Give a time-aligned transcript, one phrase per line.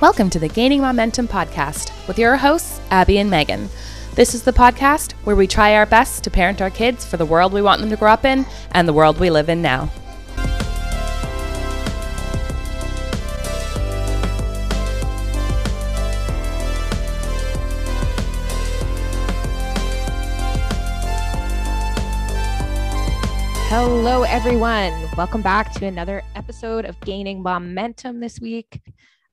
[0.00, 3.68] Welcome to the Gaining Momentum podcast with your hosts, Abby and Megan.
[4.14, 7.26] This is the podcast where we try our best to parent our kids for the
[7.26, 9.90] world we want them to grow up in and the world we live in now.
[23.68, 24.92] Hello, everyone.
[25.16, 28.80] Welcome back to another episode of Gaining Momentum this week.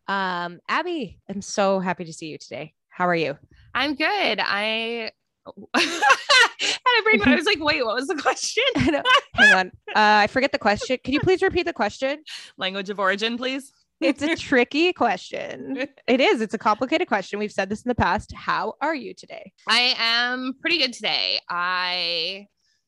[0.08, 2.73] Um, Abby, I'm so happy to see you today.
[2.90, 3.38] How are you?
[3.73, 4.40] I'm good.
[4.40, 5.12] I
[5.76, 7.20] had a brain.
[7.20, 8.64] But I was like, wait, what was the question?
[8.76, 9.68] Hang on.
[9.90, 10.98] Uh, I forget the question.
[11.04, 12.23] Can you please repeat the question?
[12.58, 13.72] Language of origin, please.
[14.02, 15.88] It's a tricky question.
[16.08, 16.42] It is.
[16.42, 17.40] It's a complicated question.
[17.40, 18.34] We've said this in the past.
[18.34, 19.53] How are you today?
[19.67, 21.40] I am pretty good today.
[21.50, 22.48] I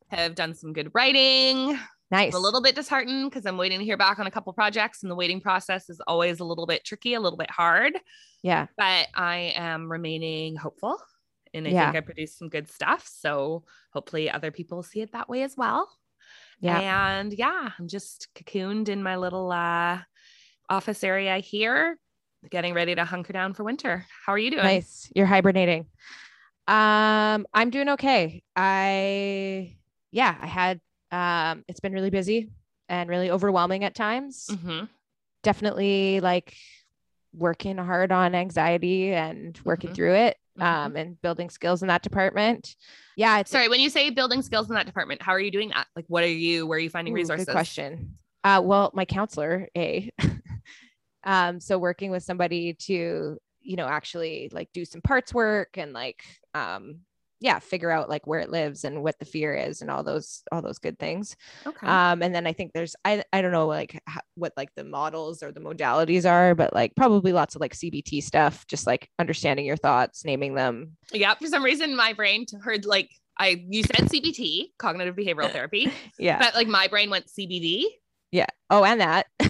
[0.10, 1.80] have done some good writing.
[2.10, 2.34] Nice.
[2.34, 5.04] I'm a little bit disheartened because I'm waiting to hear back on a couple projects,
[5.04, 7.94] and the waiting process is always a little bit tricky, a little bit hard.
[8.44, 8.68] Yeah.
[8.78, 10.98] But I am remaining hopeful,
[11.54, 11.86] and I Yeah.
[11.92, 13.08] think I produced some good stuff.
[13.12, 15.90] So hopefully, other people see it that way as well.
[16.60, 17.20] Yeah.
[17.20, 20.00] And yeah, I'm just cocooned in my little uh,
[20.70, 22.00] office area here,
[22.50, 24.06] getting ready to hunker down for winter.
[24.26, 24.64] How are you doing?
[24.64, 25.12] Nice.
[25.14, 25.88] You're hibernating.
[26.68, 28.44] Um, I'm doing okay.
[28.56, 29.78] I
[30.12, 30.80] yeah, I had
[31.12, 32.50] um it's been really busy
[32.90, 34.50] and really overwhelming at times.
[34.64, 34.86] hmm
[35.44, 36.56] Definitely like
[37.34, 39.96] working hard on anxiety and working Mhm.
[39.96, 40.38] through it.
[40.60, 40.64] Mhm.
[40.64, 42.76] Um, and building skills in that department.
[43.16, 45.88] Yeah, Sorry, when you say building skills in that department, how are you doing that?
[45.96, 46.66] Like, what are you?
[46.66, 47.46] Where are you finding Ooh, resources?
[47.46, 48.18] Good question.
[48.44, 50.12] Uh, well, my counselor, A.
[51.24, 55.94] um, so working with somebody to, you know, actually like do some parts work and
[55.94, 57.02] like, um,
[57.40, 60.42] yeah, figure out like where it lives and what the fear is and all those
[60.52, 61.36] all those good things.
[61.66, 61.86] Okay.
[61.86, 64.84] Um, and then I think there's I I don't know like ho- what like the
[64.84, 69.10] models or the modalities are, but like probably lots of like CBT stuff, just like
[69.20, 70.98] understanding your thoughts, naming them.
[71.14, 75.92] Yeah, for some reason my brain heard like I you said CBT, cognitive behavioral therapy,
[76.20, 77.84] Yeah, but like my brain went CBD.
[78.32, 78.48] yeah.
[78.70, 79.28] Oh, and that.
[79.40, 79.50] And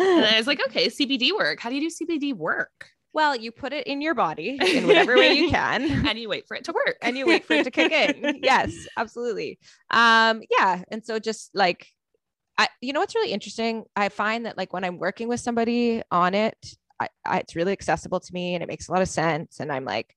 [0.00, 1.60] I was like, okay, CBD work.
[1.60, 2.88] How do you do CBD work?
[3.18, 6.06] Well, you put it in your body in whatever way you can.
[6.06, 6.98] And you wait for it to work.
[7.02, 8.38] and you wait for it to kick in.
[8.44, 9.58] Yes, absolutely.
[9.90, 10.84] Um, yeah.
[10.92, 11.88] And so just like
[12.56, 13.86] I you know what's really interesting?
[13.96, 16.56] I find that like when I'm working with somebody on it,
[17.00, 19.58] I, I it's really accessible to me and it makes a lot of sense.
[19.58, 20.14] And I'm like,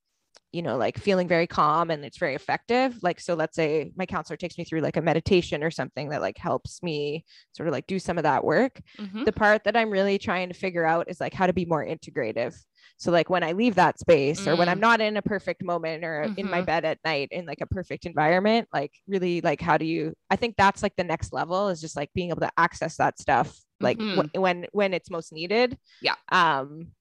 [0.51, 3.01] you know, like feeling very calm and it's very effective.
[3.01, 6.21] Like, so let's say my counselor takes me through like a meditation or something that
[6.21, 9.25] like helps me sort of like do some of that work Mhm.
[9.25, 11.85] the part that I'm really trying to figure out is like how to be more
[11.85, 12.55] integrative.
[12.97, 14.81] So like when I leave that space or when I'm Mm.
[14.81, 16.65] not in a perfect moment or in my Mhm.
[16.65, 20.35] bed at night in like a perfect environment, like really like how do you I
[20.35, 23.57] think that's like the next level is just like being able to access that stuff
[23.79, 24.29] like Mhm.
[24.33, 25.77] wh- when when it's most needed.
[26.01, 26.15] Yeah.
[26.29, 26.93] Um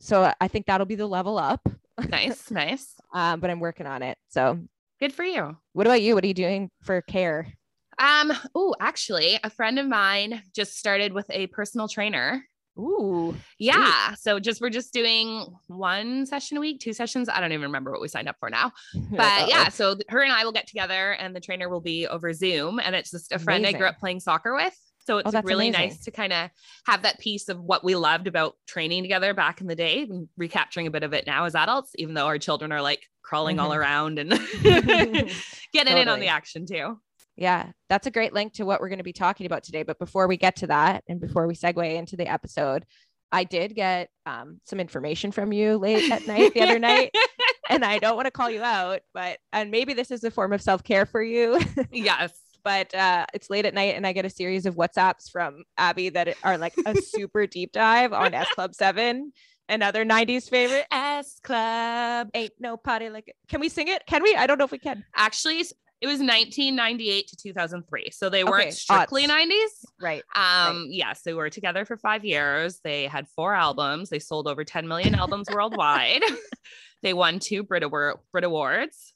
[0.00, 1.66] so I think that'll be the level up.
[2.08, 2.94] Nice, nice.
[3.14, 4.16] Um but I'm working on it.
[4.30, 4.58] So
[5.00, 5.56] Good for you.
[5.72, 6.14] what about you?
[6.14, 7.52] What are you doing for care?
[7.98, 12.44] Um, oh, actually, a friend of mine just started with a personal trainer.
[12.78, 13.34] Ooh.
[13.58, 14.14] Yeah.
[14.14, 17.28] So just we're just doing one session a week, two sessions.
[17.28, 18.72] I don't even remember what we signed up for now.
[19.10, 22.32] But yeah, so her and I will get together and the trainer will be over
[22.32, 22.80] Zoom.
[22.82, 24.76] And it's just a friend I grew up playing soccer with.
[25.06, 25.88] So it's Oh, really amazing.
[25.88, 26.50] nice to kind of
[26.86, 30.28] have that piece of what we loved about training together back in the day and
[30.36, 33.58] recapturing a bit of it now as adults, even though our children are like crawling
[33.58, 33.76] all Mhm.
[33.78, 34.30] around and
[35.72, 36.98] getting in on the action too.
[37.36, 39.82] Yeah, that's a great link to what we're going to be talking about today.
[39.84, 42.84] But before we get to that, and before we segue into the episode,
[43.32, 47.14] I did get um, some information from you late at night the other night,
[47.70, 50.52] and I don't want to call you out, but and maybe this is a form
[50.52, 51.58] of self care for you.
[51.90, 52.32] yes.
[52.64, 56.08] But uh, it's late at night, and I get a series of WhatsApps from Abby
[56.10, 59.32] that are like a super deep dive on S Club Seven,
[59.68, 60.86] another '90s favorite.
[60.90, 62.28] S Club.
[62.34, 63.36] Ain't no party like it.
[63.48, 64.02] Can we sing it?
[64.06, 64.34] Can we?
[64.34, 65.04] I don't know if we can.
[65.16, 65.64] Actually,
[66.00, 68.08] it was 1998 to 2003.
[68.10, 69.32] So they weren't Okay, strictly odds.
[69.32, 69.84] 90s.
[70.00, 70.22] Right.
[70.34, 72.80] Um, yes, they were together for five years.
[72.82, 74.10] They had four albums.
[74.10, 76.22] They sold over 10 million albums worldwide.
[77.02, 79.11] they won two Brit, Award- Brit Awards.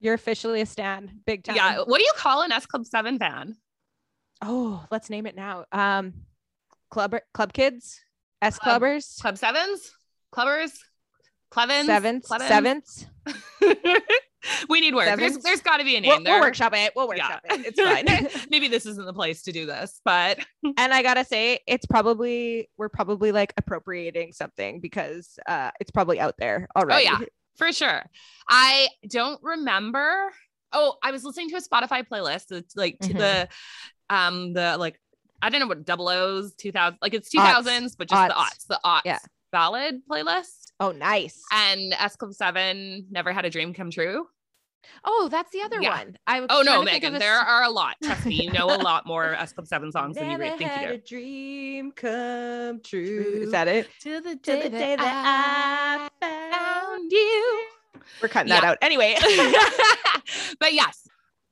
[0.00, 1.56] You're officially a stan, big time.
[1.56, 1.78] Yeah.
[1.84, 3.56] What do you call an S Club 7 fan?
[4.42, 5.66] Oh, let's name it now.
[5.70, 6.14] Um,
[6.90, 8.00] club club kids,
[8.40, 9.92] S Club- clubbers, Club Sevens?
[10.34, 10.72] Clubbers?
[11.50, 11.86] Clevens?
[11.86, 12.48] sevenths, Clevens?
[12.48, 13.06] sevenths.
[14.68, 15.18] we need words.
[15.18, 16.34] There's, there's got to be a name We'll, there.
[16.34, 16.92] we'll workshop it.
[16.94, 17.66] We'll workshop it.
[17.66, 18.46] It's fine.
[18.50, 20.38] Maybe this isn't the place to do this, but
[20.78, 26.20] and I gotta say, it's probably we're probably like appropriating something because uh, it's probably
[26.20, 27.08] out there already.
[27.08, 27.26] Oh yeah.
[27.56, 28.04] For sure.
[28.48, 30.32] I don't remember.
[30.72, 32.52] Oh, I was listening to a Spotify playlist.
[32.52, 33.18] It's like to Mhm.
[33.18, 33.48] the
[34.14, 35.00] um the like
[35.42, 37.64] I don't know what double O's 2000 like it's Aughts.
[37.64, 38.36] 2000s but just the Aughts.
[38.36, 39.00] aughts the aughts.
[39.04, 39.18] Yeah.
[39.52, 40.72] ballad playlist.
[40.78, 41.40] Oh, nice.
[41.52, 44.26] And S Club 7 Never Had a Dream Come True.
[45.04, 45.96] Oh, that's the other Yeah.
[45.98, 46.16] one.
[46.26, 47.96] I was Oh no, to think of Megan, a there s- are a lot.
[48.02, 50.58] Trust me, you know a lot more S Club 7 songs than you Never really
[50.58, 51.02] think had you a do.
[51.06, 53.40] dream come true.
[53.42, 53.88] Is that it?
[54.00, 56.50] To the To the day that I
[56.90, 57.64] found you.
[58.22, 58.78] We're cutting that out.
[58.82, 59.16] Anyway.
[60.60, 61.06] but yes.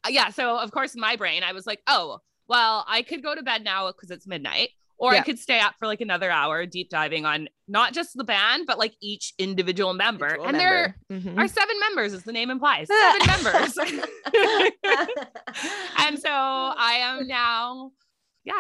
[0.05, 0.31] Uh, Yeah.
[0.31, 3.63] So of course my brain, I was like, oh, well, I could go to bed
[3.65, 4.71] now because it's midnight.
[5.01, 8.25] Or I could stay up for like another hour deep diving on not just the
[8.25, 10.27] band, but like each individual member.
[10.27, 11.31] Individual and there member.
[11.31, 11.39] Mhm.
[11.39, 12.89] are seven members, as the name implies.
[13.21, 13.79] Seven members.
[15.99, 17.93] and so I am now,
[18.45, 18.55] yeah,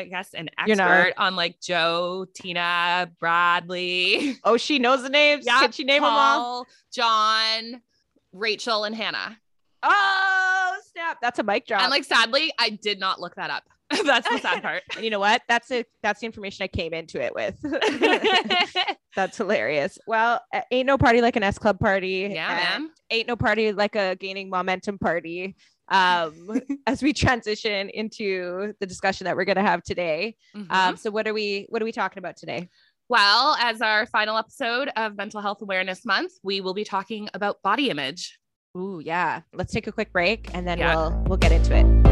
[0.00, 5.46] I guess an expert on like Jo, Tina, Bradley, oh, she knows the names.
[5.46, 6.66] Yeah, Can she name them all?
[6.92, 7.80] Jon,
[8.32, 9.38] Rachel, and Hannah.
[9.82, 11.18] Oh, snap.
[11.20, 11.82] That's a mic drop.
[11.82, 13.64] And like, sadly, I did not look that up.
[14.04, 14.82] That's the sad part.
[14.96, 15.42] And you know what?
[15.48, 15.86] That's it.
[16.02, 17.56] That's the information I came into it with.
[19.16, 19.98] That's hilarious.
[20.06, 22.28] Well, ain't no party like an S Club party.
[22.32, 22.48] yeah,
[22.78, 22.90] man.
[23.10, 25.54] Ain't no party like a gaining momentum party.
[25.88, 30.34] Um, as we transition into the discussion that we're going to have today.
[30.56, 30.70] Mhm.
[30.70, 32.68] Um, so what are we what are we talking about today?
[33.10, 37.60] well, as our final episode of Mental Health Awareness Month, we will be talking about
[37.62, 38.38] body image.
[38.78, 39.42] Ooh, yeah.
[39.52, 40.96] Let's take a quick break and then Yeah.
[40.96, 42.03] we'll we'll get into it.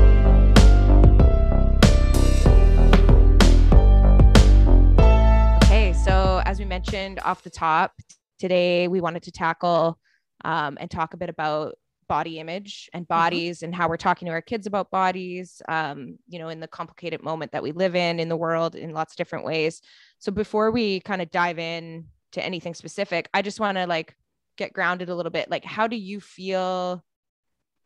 [6.53, 7.95] As we mentioned off the top,
[8.39, 9.99] today we wanted to tackle
[10.45, 11.79] um, and talk a bit about
[12.11, 16.39] body image and bodies and how we're talking to our kids about bodies, um, you
[16.39, 19.17] know, in the complicated moment that we live in in the world in lots of
[19.17, 19.81] different ways.
[20.19, 24.15] So before we kind of dive in to anything specific, I just want to like
[24.59, 25.51] get grounded a little bit.
[25.51, 27.03] Like, how do you feel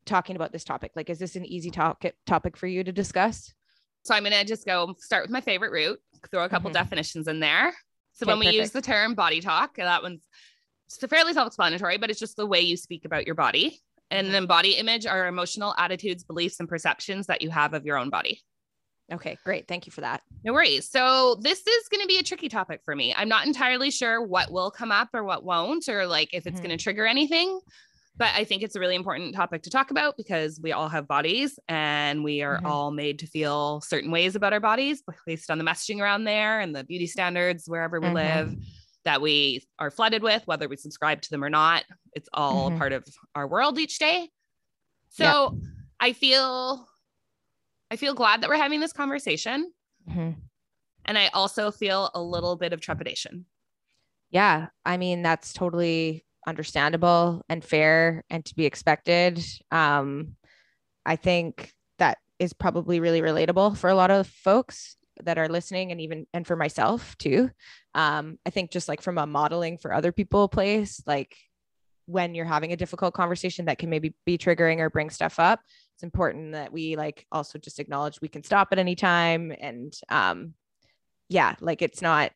[0.07, 0.91] talking about this topic?
[0.97, 3.55] Like, is this an easy topic topic for you to discuss?
[4.03, 6.01] So I'm going to just go start with my favorite route,
[6.33, 6.75] throw a couple Mhm.
[6.75, 7.73] definitions in there.
[8.17, 10.27] So Okay, when we use the term body talk, that one's
[11.09, 13.79] fairly self-explanatory, but it's just the way you speak about your body.
[14.11, 14.33] And Mhm.
[14.33, 18.09] then body image are emotional attitudes, beliefs, and perceptions that you have of your own
[18.09, 18.41] body.
[19.13, 19.69] Okay, great.
[19.69, 20.23] Thank you for that.
[20.45, 20.89] No worries.
[20.91, 23.15] So this is going to be a tricky topic for me.
[23.15, 26.59] I'm not entirely sure what will come up or what won't, or like if it's
[26.59, 26.63] Mhm.
[26.63, 27.61] going to trigger anything.
[28.19, 31.07] But I think it's a really important topic to talk about because we all have
[31.07, 32.65] bodies and we are Mhm.
[32.65, 36.59] all made to feel certain ways about our bodies based on the messaging around there
[36.61, 38.11] and the beauty standards wherever we Mhm.
[38.11, 38.57] live
[39.05, 41.85] that we are flooded with, whether we subscribe to them or not.
[42.15, 42.73] It's all Mhm.
[42.73, 44.31] part of our world each day.
[45.11, 45.57] So
[46.01, 46.89] I feel
[47.91, 49.73] I feel glad that we're having this conversation.
[50.07, 50.49] Mhm.
[51.07, 53.47] And I also feel a little bit of trepidation.
[54.31, 59.43] Yeah, I mean that's totally understandable and fair and to be expected.
[59.71, 60.37] Um,
[61.05, 65.93] I think that is probably really relatable for a lot of folks that are listening,
[65.93, 67.51] and even and for myself too.
[67.95, 71.35] Um, I think just like from a modeling for other people place, like
[72.07, 75.61] when you're having a difficult conversation that can maybe be triggering or bring stuff up,
[75.95, 79.95] it's important that we like also just acknowledge we can stop at any time and
[80.11, 80.55] um,
[81.29, 82.33] yeah, like it's not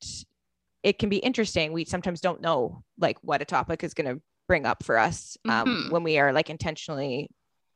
[0.83, 1.73] it can be interesting.
[1.73, 5.37] We sometimes don't know like what a topic is going to bring up for us
[5.49, 5.91] um, Mhm.
[5.93, 7.29] when we are like intentionally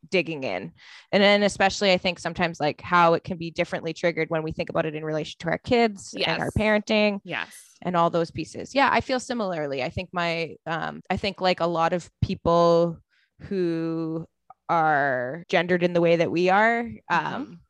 [0.09, 0.71] digging in.
[1.11, 4.51] And then especially I think sometimes like how it can be differently triggered when we
[4.51, 7.55] think about it in relation to our kids and our parenting Yes.
[7.81, 8.75] and all those pieces.
[8.75, 9.81] Yeah, I feel similarly.
[9.83, 12.99] I think my um I think like a lot of people
[13.41, 14.25] who
[14.69, 17.61] are gendered in the way that we are um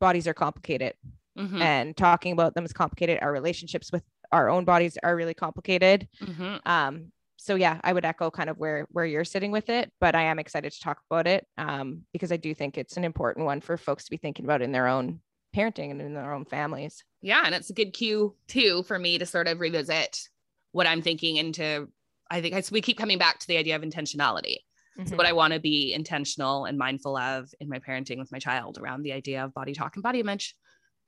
[0.00, 0.94] bodies are complicated
[1.36, 1.60] Mhm.
[1.60, 3.18] and talking about them is complicated.
[3.20, 6.08] Our relationships with our own bodies are really complicated.
[6.20, 6.60] Mhm.
[6.66, 10.14] Um, so yeah, I would echo kind of where where you're sitting with it, but
[10.14, 13.46] I am excited to talk about it um, because I do think it's an important
[13.46, 15.20] one for folks to be thinking about in their own
[15.54, 17.04] parenting and in their own families.
[17.22, 17.42] Yeah.
[17.46, 20.20] And it's a good cue too for me to sort of revisit
[20.72, 21.88] what I'm thinking and to,
[22.30, 24.56] I think I, so we keep coming back to the idea of intentionality.
[25.06, 25.16] So Mhm.
[25.16, 28.78] what I want to be intentional and mindful of in my parenting with my child
[28.78, 30.54] around the idea of body talk and body image.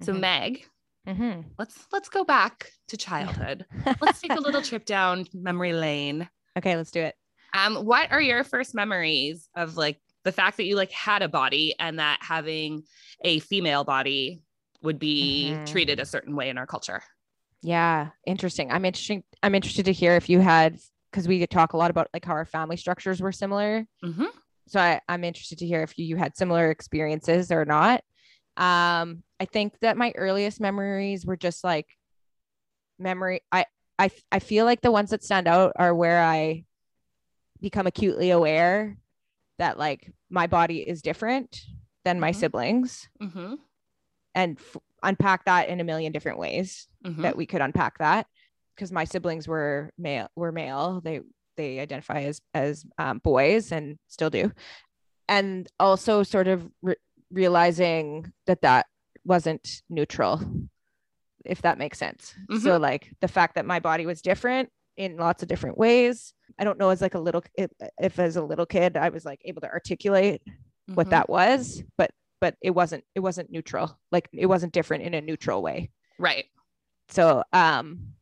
[0.02, 0.20] So Mhm.
[0.20, 0.66] Meg,
[1.08, 1.44] Mhm.
[1.58, 3.64] let's let's go back to childhood.
[4.00, 6.28] let's take a little trip down memory lane.
[6.58, 7.14] okay, let's do it.
[7.54, 11.28] Um, what are your first memories of like the fact that you like had a
[11.28, 12.82] body and that having
[13.24, 14.42] a female body
[14.82, 15.66] would be Mhm.
[15.66, 17.02] treated a certain way in our culture?
[17.62, 18.70] Yeah, interesting.
[18.70, 19.24] I'm interesting.
[19.42, 20.78] I'm interested to hear if you had
[21.10, 23.86] because we could talk a lot about like how our family structures were similar.
[24.04, 24.28] Mhm.
[24.68, 28.04] So I, I'm interested to hear if you, you had similar experiences or not.
[28.56, 31.86] Um, I think that my earliest memories were just like
[32.98, 33.40] memory.
[33.52, 33.64] I
[33.98, 36.64] I I feel like the ones that stand out are where I
[37.60, 38.96] become acutely aware
[39.58, 41.60] that like my body is different
[42.04, 42.36] than my Mhm.
[42.36, 43.54] siblings Mm-hmm.
[44.34, 47.22] and f- unpack that in a million different ways Mm-hmm.
[47.22, 48.26] that we could unpack that
[48.74, 51.20] because my siblings were male were male they
[51.56, 54.50] they identify as as um, boys and still do
[55.28, 56.96] and also sort of re-
[57.30, 58.86] realizing that that
[59.24, 60.40] wasn't neutral
[61.44, 62.60] if that makes sense Mhm.
[62.62, 66.64] so like the fact that my body was different in lots of different ways i
[66.64, 67.70] don't know as like a little if,
[68.00, 70.42] if as a little kid i was like able to articulate
[70.94, 71.10] what Mhm.
[71.10, 72.10] that was but
[72.40, 76.46] but it wasn't it wasn't neutral like it wasn't different in a neutral way right.
[77.08, 78.14] so um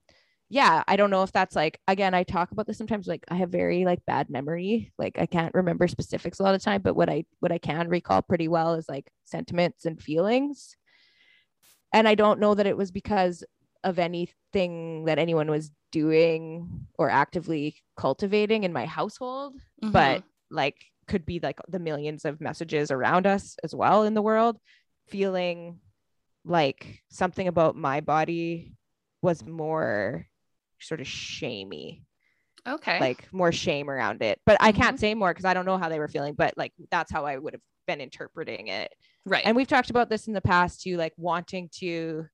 [0.51, 3.35] yeah i don't know if that's like again i talk about this sometimes like i
[3.35, 6.95] have very like bad memory like i can't remember specifics a lot of time but
[6.95, 10.77] what i what i can recall pretty well is like sentiments and feelings.
[11.93, 13.45] And i don't know that it was because
[13.85, 19.91] of anything that anyone was doing or actively cultivating in my household mm-hmm.
[19.91, 20.77] but like
[21.07, 24.59] could be like the millions of messages around us as well in the world
[25.09, 25.81] feeling
[26.45, 28.75] like something about my body
[29.23, 30.27] was more
[30.81, 32.03] sort of shamey
[32.67, 33.01] okay.
[33.01, 35.89] like more shame around it but i can't say more because i don't know how
[35.89, 38.93] they were feeling but like that's how i would have been interpreting it
[39.25, 39.43] right.
[39.47, 42.27] and we've talked about this in the past too like wanting to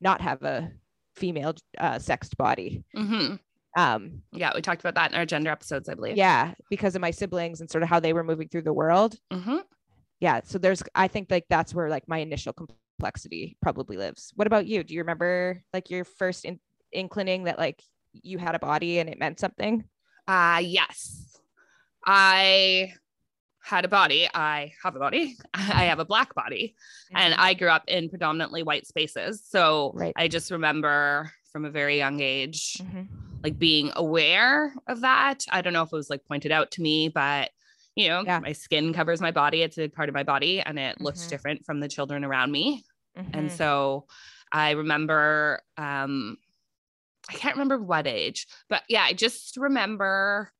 [0.00, 0.70] not have a
[1.16, 3.38] female uh, sexed body Mhm.
[3.76, 6.16] um Yeah, we talked about that in our gender episodes, I believe.
[6.16, 9.16] yeah because of my siblings and sort of how they were moving through the world
[9.32, 9.58] hmm
[10.20, 14.46] yeah so there's i think like that's where like my initial complexity probably lives what
[14.46, 16.60] about you do you remember like your first in-
[16.92, 17.82] inclining that like
[18.12, 19.84] you had a body and it meant something
[20.28, 21.38] Uh yes.
[22.04, 22.92] I
[23.64, 24.28] had a body.
[24.34, 25.36] I have a body.
[25.54, 26.74] I have a black body.
[27.14, 29.42] And I grew up in predominantly white spaces.
[29.48, 30.12] So Right.
[30.16, 33.08] I just remember from a very young age, Mhm.
[33.44, 35.44] like being aware of that.
[35.50, 37.50] I don't know if it was like pointed out to me, but
[37.94, 38.38] you know, Yeah.
[38.40, 39.60] my skin covers my body.
[39.62, 41.28] It's a part of my body and it looks Mhm.
[41.28, 42.84] different from the children around me.
[43.14, 43.56] And Mhm.
[43.56, 44.06] so
[44.50, 46.38] I remember, um,
[47.28, 50.50] I can't remember what age, but yeah, I just remember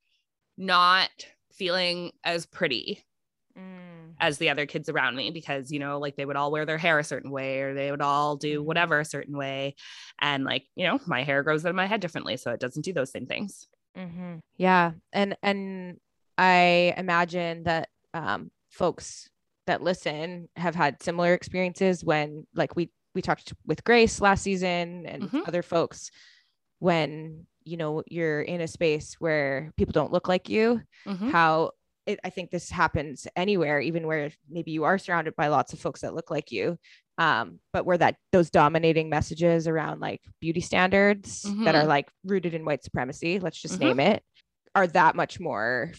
[0.56, 1.10] not
[1.52, 3.04] feeling as pretty
[3.58, 4.14] Mm.
[4.18, 6.78] as the other kids around me because, you know, like they would all wear their
[6.78, 8.64] hair a certain way or they would all do Mhm.
[8.64, 9.74] whatever a certain way.
[10.20, 12.38] And like, you know, my hair grows out of my head differently.
[12.38, 13.68] So it doesn't do those same things.
[13.94, 14.40] Mhm.
[14.56, 15.98] yeah and and
[16.38, 19.28] i imagine that um folks
[19.66, 25.04] that listen have had similar experiences when like we we talked with grace last season
[25.04, 25.46] and Mhm.
[25.46, 26.10] other folks
[26.82, 31.30] when you know you're in a space where people don't look like you Mhm.
[31.30, 31.70] how
[32.06, 35.78] it, I think this happens anywhere, even where maybe you are surrounded by lots of
[35.78, 36.76] folks that look like you.
[37.18, 41.88] Um, but where that those dominating messages around like beauty standards that are Mhm.
[41.88, 43.84] like rooted in white supremacy, let's just Mhm.
[43.86, 44.24] name it,
[44.74, 45.92] are that much more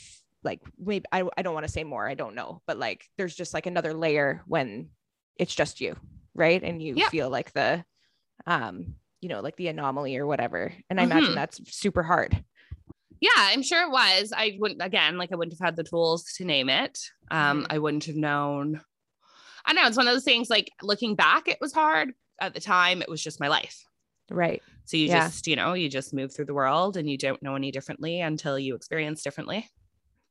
[0.44, 3.34] like maybe I, I don't want to say more, I don't know, but like there's
[3.34, 4.90] just like another layer when
[5.38, 5.96] it's just you,
[6.36, 6.62] right?
[6.62, 7.08] And you Yeah.
[7.08, 7.86] feel like the
[8.46, 10.74] um, you know, like the anomaly or whatever.
[10.90, 11.36] And I imagine Mhm.
[11.36, 12.44] that's super hard.
[13.22, 14.34] Yeah, I'm sure it was.
[14.36, 17.00] I wouldn't again, like I wouldn't have had the tools to name it.
[17.32, 17.66] Um.
[17.70, 18.82] I wouldn't have known.
[19.66, 22.12] I know it's one of those things like looking back, it was hard.
[22.42, 23.82] At the time, it was just my life.
[24.30, 24.62] Right.
[24.86, 25.28] So you Yeah.
[25.28, 28.20] just, you know, you just move through the world and you don't know any differently
[28.20, 29.70] until you experience differently.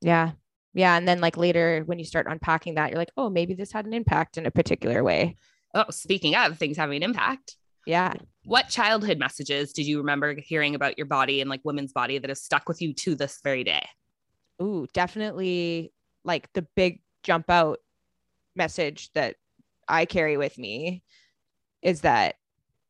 [0.02, 0.32] Yeah.
[0.74, 0.96] Yeah.
[0.96, 3.86] And then like later when you start unpacking that, you're like, oh, maybe this had
[3.86, 5.36] an impact in a particular way.
[5.74, 7.56] Oh, speaking of things having an impact,
[7.86, 8.12] Yeah.
[8.44, 12.28] What childhood messages did you remember hearing about your body and like women's body that
[12.28, 13.86] have stuck with you to this very day?
[14.60, 15.92] Ooh, definitely
[16.24, 17.78] like the big jump out
[18.56, 19.36] message that
[19.88, 21.02] I carry with me
[21.82, 22.36] is that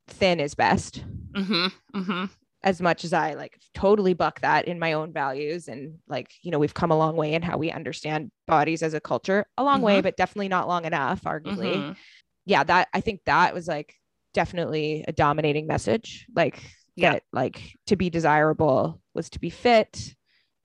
[0.09, 1.05] thin is best.
[1.33, 1.99] Mm-hmm.
[1.99, 2.25] Mm-hmm.
[2.65, 6.51] As much as I like totally buck that in my own values and like, you
[6.51, 9.47] know, we've come a long way in how we understand bodies as a culture.
[9.59, 10.03] A long way, Mhm.
[10.05, 11.75] but definitely not long enough, arguably.
[11.77, 11.97] Mhm.
[12.45, 13.95] yeah that i think that was like
[14.33, 16.63] definitely a dominating message like
[16.97, 17.13] Yeah.
[17.13, 20.15] that like to be desirable was to be fit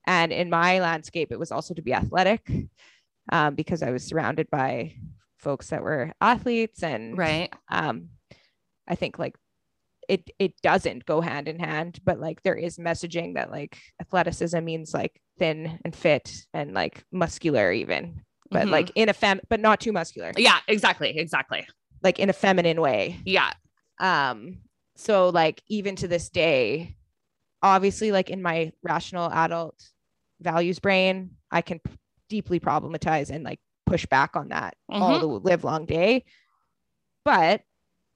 [0.06, 2.50] and in my landscape it was also to be athletic
[3.32, 4.96] um, because i was surrounded by
[5.38, 7.54] folks that were athletes and Right.
[7.70, 8.10] um,
[8.88, 9.36] i think like
[10.10, 14.64] it it doesn't go hand in hand but like there is messaging that like athleticism
[14.64, 18.72] means like thin and fit and like muscular even but Mhm.
[18.72, 21.18] like in a fem but not too muscular Yeah, exactly.
[21.18, 21.68] Exactly.
[22.04, 23.52] Like in a feminine way Yeah.
[24.00, 24.60] um
[24.96, 26.96] so like even to this day
[27.62, 29.76] obviously like in my rational adult
[30.42, 31.92] values brain i can p-
[32.30, 35.22] deeply problematize and like push back on that all Mhm.
[35.22, 36.26] the live long day
[37.24, 37.62] but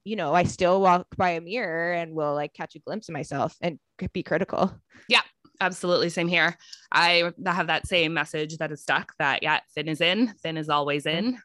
[0.03, 3.13] you know i still walk by a mirror and will like catch a glimpse of
[3.13, 3.79] myself and
[4.13, 4.73] be critical
[5.07, 5.21] Yeah,
[5.59, 6.09] Absolutely.
[6.09, 6.57] Same here.
[6.91, 10.69] I have that same message that is stuck that, yeah, thin is in, thin is
[10.69, 11.37] always in.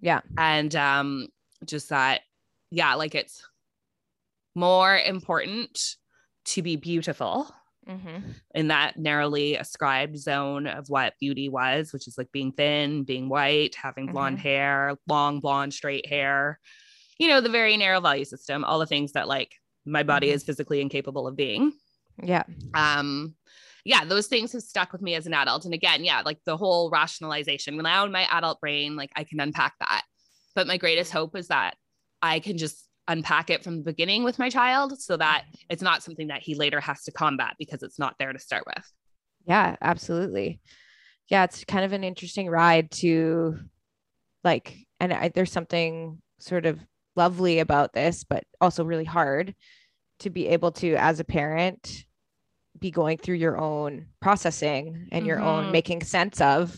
[0.00, 0.20] Yeah.
[0.38, 1.26] And um,
[1.64, 2.22] just that,
[2.70, 3.42] yeah, like it's
[4.54, 5.96] more important
[6.46, 7.48] to be beautiful
[7.88, 8.30] Mm-hmm.
[8.52, 13.28] in that narrowly ascribed zone of what beauty was, which is like being thin, being
[13.28, 16.58] white, having blonde hair, long blonde straight hair,
[17.20, 19.52] you know, the very narrow value system, all the things that like
[19.84, 20.32] my body Mhm.
[20.32, 21.74] is physically incapable of being.
[22.20, 22.42] Yeah.
[22.74, 23.36] Um
[23.84, 25.64] yeah, those things have stuck with me as an adult.
[25.64, 27.76] And again, yeah, like the whole rationalization.
[27.76, 30.02] Now in my adult brain, like I can unpack that.
[30.56, 31.76] But my greatest hope is that
[32.20, 36.02] I can just unpack it from the beginning with my child so that it's not
[36.02, 38.92] something that he later has to combat because it's not there to start with.
[39.46, 40.60] Yeah, absolutely.
[41.28, 43.58] Yeah, it's kind of an interesting ride to
[44.42, 46.80] like, and I, there's something sort of
[47.16, 49.54] lovely about this, but also really hard
[50.20, 52.04] to be able to, as a parent,
[52.78, 55.72] be going through your own processing and your own Mhm.
[55.72, 56.76] making sense of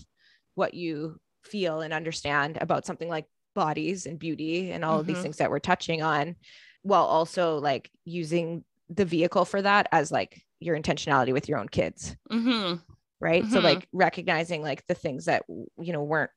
[0.54, 3.26] what you feel and understand about something like
[3.58, 5.22] bodies and beauty and all of these Mhm.
[5.22, 6.36] things that we're touching on,
[6.82, 11.68] while also like using the vehicle for that as like your intentionality with your own
[11.68, 12.74] kids hmm
[13.20, 13.64] right so Mhm.
[13.64, 15.42] like recognizing like the things that
[15.86, 16.30] you know weren't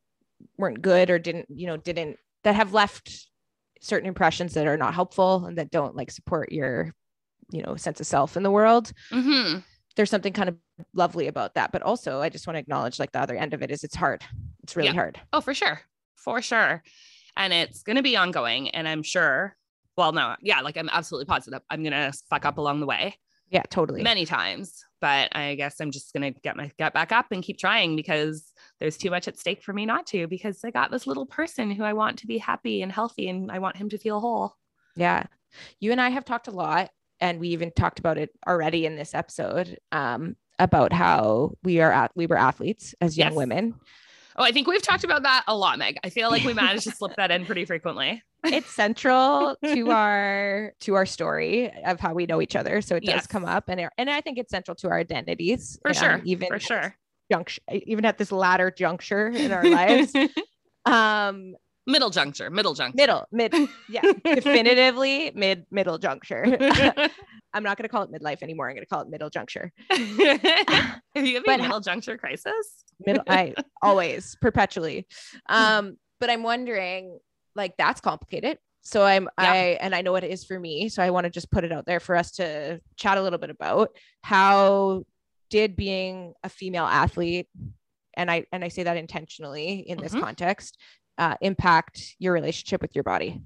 [0.58, 3.28] weren't good or didn't you know didn't that have left
[3.82, 6.94] certain impressions that are not helpful and that don't like support your
[7.52, 9.60] you know sense of self in the world hmm
[9.96, 10.56] there's something kind of
[10.94, 13.62] lovely about that but also i just want to acknowledge like the other end of
[13.62, 14.24] it is it's hard
[14.64, 14.96] it's really Yeah.
[15.02, 15.80] hard Oh, for sure.
[16.16, 16.84] For sure.
[17.38, 18.70] And it's going to be ongoing.
[18.70, 19.56] And I'm sure,
[19.98, 23.16] well, no, yeah, like I'm absolutely positive I'm going to fuck up along the way
[23.52, 24.84] yeah totally many times.
[25.02, 27.96] But I guess I'm just going to get my get back up and keep trying
[27.96, 31.26] because there's too much at stake for me not to because I got this little
[31.26, 34.20] person who I want to be happy and healthy and I want him to feel
[34.20, 34.56] whole.
[34.96, 35.24] Yeah.
[35.80, 38.96] You and I have talked a lot, and we even talked about it already in
[38.96, 43.38] this episode um, about how we are at we were athletes as young Yes.
[43.38, 43.76] women.
[44.42, 46.00] Oh, I think we've talked about that a lot, Meg.
[46.04, 48.24] I feel like we managed to slip that in pretty frequently.
[48.44, 52.82] It's central to our to our story of how we know each other.
[52.82, 53.28] So it does Yes.
[53.28, 56.22] come up, and it- and I think it's central to our identities For um, sure.
[56.26, 56.96] even for sure.
[57.32, 60.12] juncture, even at this latter juncture in our lives.
[60.84, 61.54] Um,
[61.88, 62.96] middle juncture, middle juncture.
[62.98, 63.54] middle, mid,
[63.88, 66.46] yeah, definitively mid middle juncture.
[67.54, 68.70] I'm not going to call it midlife anymore.
[68.70, 69.72] I'm going to call it middle juncture.
[69.92, 72.86] Have you have But a middle juncture crisis?
[73.06, 75.08] middle i always perpetually
[75.50, 77.18] um but i'm wondering
[77.56, 79.52] like that's complicated so i'm Yeah.
[79.52, 81.64] i and i know what it is for me so i want to just put
[81.64, 83.90] it out there for us to chat a little bit about
[84.22, 85.02] how
[85.50, 87.50] did being a female athlete
[88.16, 90.20] and i and i say that intentionally in this Mhm.
[90.22, 90.78] context
[91.18, 93.42] uh, impact your relationship with your body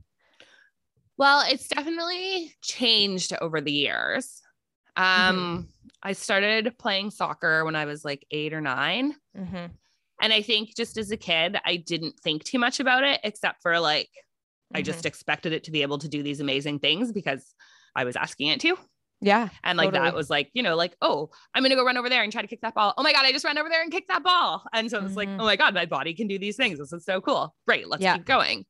[1.17, 4.41] Well, it's definitely changed over the years.
[4.97, 5.69] Um,
[6.03, 9.15] I started playing soccer when I was like eight or nine.
[9.37, 9.65] mm-hmm.
[10.21, 13.61] And I think just as a kid, I didn't think too much about it, except
[13.61, 14.09] for like,
[14.73, 17.53] I just expected it to be able to do these amazing things because
[17.95, 18.77] I was asking it to.
[19.21, 20.05] Yeah And like Totally.
[20.05, 22.41] that was like, you know, like, oh, I'm gonna go run over there and try
[22.41, 22.93] to kick that ball.
[22.97, 24.63] Oh my God, I just ran over there and kicked that ball.
[24.73, 25.39] And so it's like, Mhm.
[25.39, 26.79] oh my God, my body can do these things.
[26.79, 27.55] This is so cool.
[27.67, 28.17] Great, let's Yeah.
[28.17, 28.65] keep going.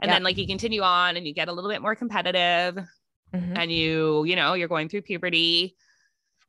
[0.00, 0.14] And Yeah.
[0.16, 2.76] then like you continue on and you get a little bit more competitive
[3.34, 3.58] Mhm.
[3.58, 5.76] and you, you know, you're going through puberty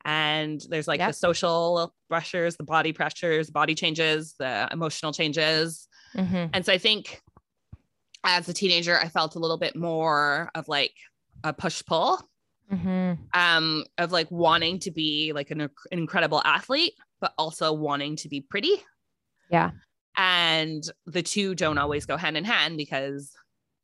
[0.03, 1.07] and there's like Yeah.
[1.07, 5.87] the social pressures, the body pressures, body changes, the emotional changes.
[6.15, 6.49] Mhm.
[6.53, 7.21] And so I think
[8.23, 10.93] as a teenager, I felt a little bit more of like
[11.43, 12.27] a push pull
[12.71, 13.19] Mhm.
[13.35, 18.27] um of like wanting to be like an, an incredible athlete but also wanting to
[18.29, 18.73] be pretty
[19.51, 19.71] Yeah.
[20.17, 23.31] and the two don't always go hand in hand because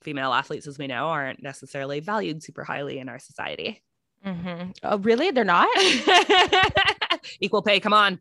[0.01, 3.83] female athletes as we know aren't necessarily valued super highly in our society
[4.25, 4.71] Mm-hmm.
[4.83, 5.67] oh really they're not
[7.39, 8.19] equal pay come on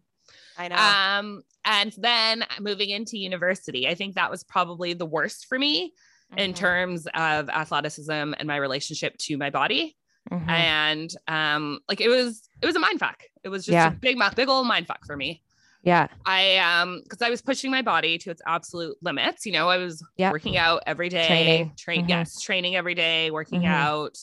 [0.58, 5.46] i know um and then moving into university i think that was probably the worst
[5.46, 5.92] for me
[6.36, 6.56] in Mhm.
[6.56, 9.96] terms of athleticism and my relationship to my body
[10.30, 10.48] Mhm.
[10.48, 13.88] and um like it was it was a mind fuck it was just Yeah.
[13.88, 15.42] a big big old mind fuck for me
[15.82, 19.68] yeah i um because i was pushing my body to its absolute limits you know
[19.68, 20.30] i was Yeah.
[20.30, 21.72] working out every day Training.
[21.76, 22.08] train Mhm.
[22.10, 23.68] yes training every day working Mhm.
[23.70, 24.18] out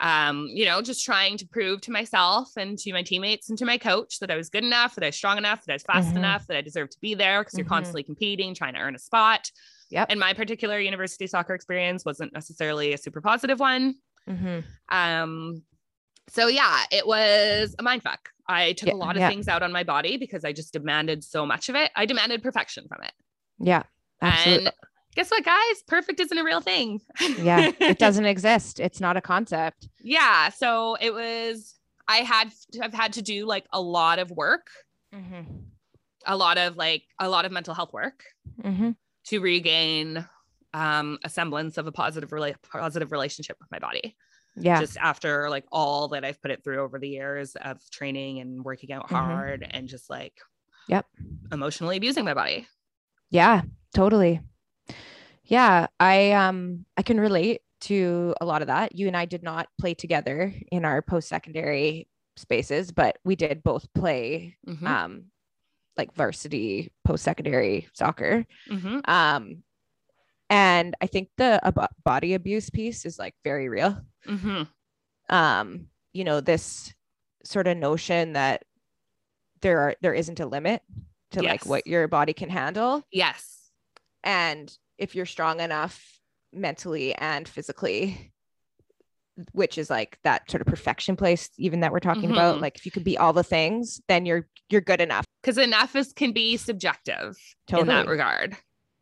[0.00, 3.64] um you know just trying to prove to myself and to my teammates and to
[3.64, 5.82] my coach that i was good enough that i was strong enough that i was
[5.82, 6.18] fast Mhm.
[6.18, 7.70] enough that i deserved to be there because you're Mhm.
[7.70, 9.50] constantly competing trying to earn a spot
[9.90, 10.04] Yeah.
[10.08, 13.94] and my particular university soccer experience wasn't necessarily a super positive one
[14.28, 14.64] Mhm.
[14.90, 15.62] um,
[16.28, 18.30] so yeah, it was a mind fuck.
[18.48, 19.28] I took Yeah, a lot of yeah.
[19.28, 21.90] things out on my body because I just demanded so much of it.
[21.96, 23.12] I demanded perfection from it.
[23.58, 23.82] yeah
[24.22, 24.74] absolutely And
[25.14, 25.82] guess what, guys?
[25.88, 27.00] Perfect isn't a real thing.
[27.38, 30.50] yeah it doesn't exist it's not a concept yeah.
[30.50, 31.74] So it was,
[32.06, 34.68] I had, I've had to do like a lot of work,
[35.14, 35.42] mm-hmm.
[36.26, 38.22] a lot of like, a lot of mental health work
[38.62, 38.90] Mm-hmm.
[39.26, 40.26] to regain
[40.76, 44.16] um, a semblance of a positive, rela- positive relationship with my body.
[44.56, 44.80] Yeah.
[44.80, 48.64] Just after like all that I've put it through over the years of training and
[48.64, 49.16] working out Mhm.
[49.16, 50.34] hard and just like,
[50.88, 51.06] Yep.
[51.52, 52.66] emotionally abusing my body.
[53.30, 53.62] Yeah,
[53.94, 54.40] totally.
[55.44, 58.94] Yeah, I um I can relate to a lot of that.
[58.94, 63.92] You and I did not play together in our post-secondary spaces, but we did both
[63.94, 64.86] play Mhm.
[64.86, 65.24] um
[65.96, 68.46] like varsity post-secondary soccer.
[68.70, 69.08] Mhm.
[69.08, 69.62] Um
[70.50, 74.00] and I think the ab- body abuse piece is like very real.
[74.26, 74.68] Mhm.
[75.28, 76.94] Um you know this
[77.44, 78.64] sort of notion that
[79.60, 80.82] there are there isn't a limit
[81.32, 83.70] to like what your body can handle Yes.
[84.24, 86.20] and if you're strong enough
[86.52, 88.32] mentally and physically
[89.52, 92.60] which is like that sort of perfection place even that we're talking about Mhm.
[92.62, 95.94] like if you could be all the things then you're you're good enough Because enough
[95.94, 97.36] is can be subjective
[97.68, 98.56] in that regard.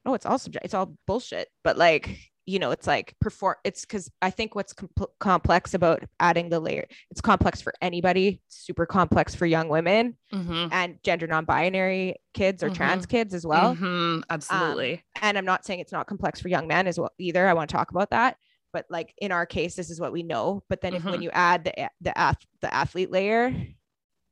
[0.07, 3.83] Oh it's all subject it's all bullshit but like you know it's like perform it's
[3.87, 8.85] because i think what's com- complex about adding the layer it's complex for anybody super
[8.85, 10.69] complex for young women Mhm.
[10.73, 14.23] and gender non-binary kids or trans kids as well Mhm.
[14.29, 15.03] Absolutely.
[15.23, 17.49] and I'm not saying it's not complex for young men as well either.
[17.49, 18.37] I want to talk about that,
[18.73, 20.63] but like in our case, this is what we know.
[20.69, 21.23] But then if when Mhm.
[21.23, 23.55] you add the the ath- the athlete layer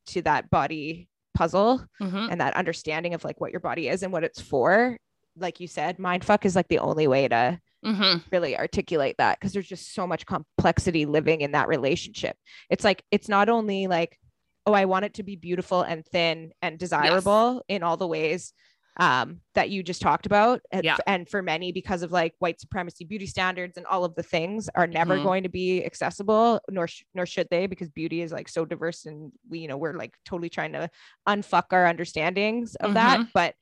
[0.07, 2.29] to that body puzzle Mhm.
[2.31, 4.97] and that understanding of like what your body is and what it's for,
[5.37, 8.23] like you said, mindfuck is like the only way to Mhm.
[8.31, 12.37] really articulate that because there's just so much complexity living in that relationship.
[12.69, 14.17] It's like it's not only like,
[14.65, 18.53] oh, I want it to be beautiful and thin and desirable in all the ways
[18.97, 20.61] um, that you just talked about.
[20.71, 20.97] And, Yeah.
[21.07, 24.69] and for many, because of like white supremacy beauty standards and all of the things
[24.75, 25.23] are never Mhm.
[25.23, 29.05] going to be accessible, nor sh- nor should they, because beauty is like so diverse
[29.07, 30.91] and we, you know, we're like totally trying to
[31.27, 33.27] unfuck our understandings of that.
[33.33, 33.55] But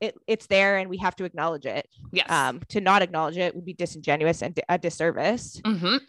[0.00, 2.30] it, it's there and we have to acknowledge it Yes.
[2.30, 5.60] um, to not acknowledge it would be disingenuous and a disservice.
[5.64, 6.00] Mhm.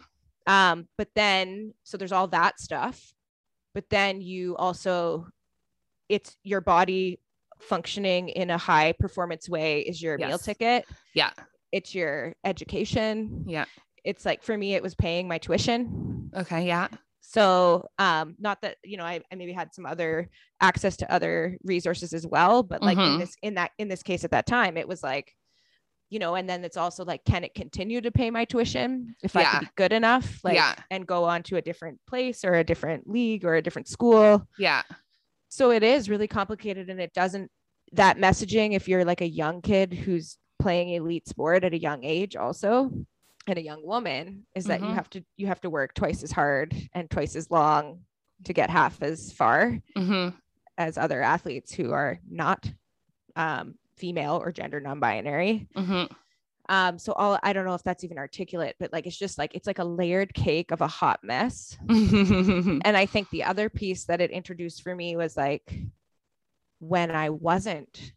[0.46, 3.14] Um, but then, so there's all that stuff,
[3.74, 5.28] but then you also,
[6.08, 7.20] it's your body
[7.60, 10.84] functioning in a high performance way is your meal ticket.
[11.14, 11.30] Yeah.
[11.70, 13.44] It's your education.
[13.46, 13.66] Yeah.
[14.04, 16.30] It's like for me, it was paying my tuition.
[16.36, 16.66] Okay.
[16.66, 16.88] Yeah.
[17.22, 20.28] So, um, not that you know, I, I maybe had some other
[20.60, 23.18] access to other resources as well, but like in Mhm.
[23.18, 25.34] this in that in this case at that time, it was like,
[26.10, 29.36] you know, and then it's also like, can it continue to pay my tuition if
[29.36, 29.50] I Yeah.
[29.52, 30.74] can be good enough, like, Yeah.
[30.90, 34.46] and go on to a different place or a different league or a different school?
[34.58, 34.82] Yeah.
[35.48, 37.50] So it is really complicated, and it doesn't
[37.92, 42.04] that messaging if you're like a young kid who's playing elite sport at a young
[42.04, 42.90] age also
[43.46, 44.94] and a young woman is that you Mhm.
[44.94, 48.04] have to you have to work twice as hard and twice as long
[48.44, 50.34] to get half as far Mhm.
[50.78, 52.70] as other athletes who are not
[53.36, 56.10] um, female or gender non-binary Mhm.
[56.68, 59.54] um so all i don't know if that's even articulate but like it's just like
[59.54, 64.04] it's like a layered cake of a hot mess and I think the other piece
[64.04, 65.72] that it introduced for me was like
[66.78, 68.12] when I wasn't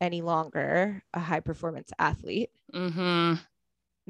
[0.00, 3.38] any longer a high performance athlete, Mhm.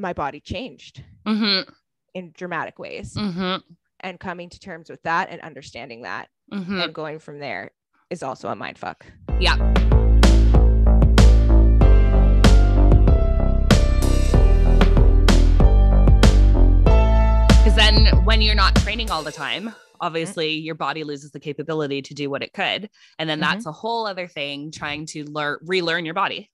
[0.01, 1.71] My body changed Mhm.
[2.15, 3.15] in dramatic ways.
[3.15, 3.63] Mhm.
[4.01, 6.85] And coming to terms with that and understanding that Mhm.
[6.85, 7.71] and going from there
[8.09, 9.07] is also a mind fuck.
[9.39, 9.57] Yeah.
[17.63, 22.01] Because then when you're not training all the time, obviously your body loses the capability
[22.03, 22.89] to do what it could.
[23.19, 26.51] And then that's a whole other thing trying to learn, relearn your body.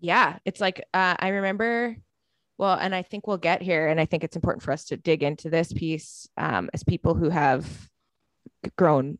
[0.00, 0.38] Yeah.
[0.46, 1.96] It's like, uh, I remember,
[2.58, 3.88] well, and I think we'll get here.
[3.88, 7.14] And I think it's important for us to dig into this piece um, as people
[7.14, 7.66] who have
[8.76, 9.18] grown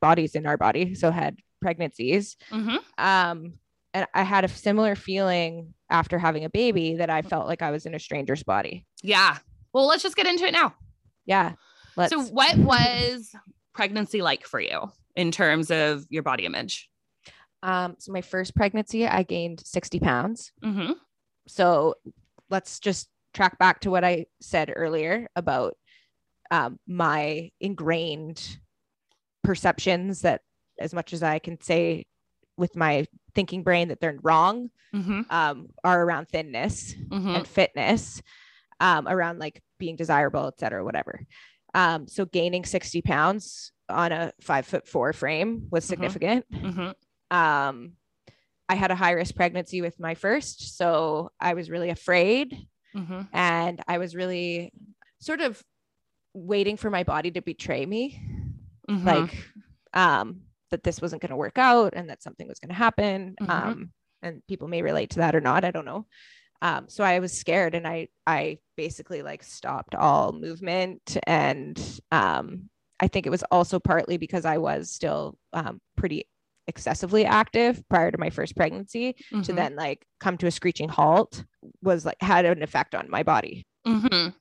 [0.00, 2.36] bodies in our body, so had pregnancies.
[2.50, 2.78] Mhm.
[2.98, 3.54] um
[3.94, 7.70] and i had a similar feeling after having a baby that i felt like i
[7.70, 9.38] was in a stranger's body Yeah.
[9.72, 10.74] Well, let's just get into it now.
[11.24, 11.52] yeah
[11.96, 13.34] let's So, what was
[13.72, 16.90] pregnancy like for you in terms of your body image?
[17.62, 20.92] um so my first pregnancy i gained 60 pounds Mm-hmm.
[21.48, 21.94] so
[22.50, 25.76] let's just track back to what i said earlier about
[26.50, 28.58] um, my ingrained
[29.44, 30.42] perceptions that
[30.80, 32.04] as much as i can say
[32.56, 35.22] with my thinking brain that they're wrong Mm-hmm.
[35.28, 37.28] um, are around thinness Mm-hmm.
[37.28, 38.22] and fitness
[38.80, 41.20] um, around like being desirable, et cetera, whatever.
[41.74, 45.88] Um, so gaining 60 pounds on a five foot four frame was Mhm.
[45.88, 46.46] significant.
[46.50, 47.36] Mm-hmm.
[48.68, 50.76] I had a high risk pregnancy with my first.
[50.76, 52.56] So I was really afraid
[52.94, 53.22] Mm-hmm.
[53.34, 54.72] and I was really
[55.18, 55.62] sort of
[56.32, 58.18] waiting for my body to betray me.
[58.88, 59.06] Mm-hmm.
[59.06, 59.36] Like,
[59.92, 63.36] um, that this wasn't going to work out and that something was going to happen.
[63.40, 63.50] Mhm.
[63.50, 63.90] Um,
[64.22, 65.64] and people may relate to that or not.
[65.64, 66.06] I don't know.
[66.62, 71.78] Um, so I was scared and I I basically like stopped all movement and
[72.10, 76.28] um I think it was also partly because I was still um, pretty
[76.68, 79.56] excessively active prior to my first pregnancy to Mhm.
[79.56, 81.44] then like come to a screeching halt
[81.82, 84.34] was like had an effect on my body Mhm.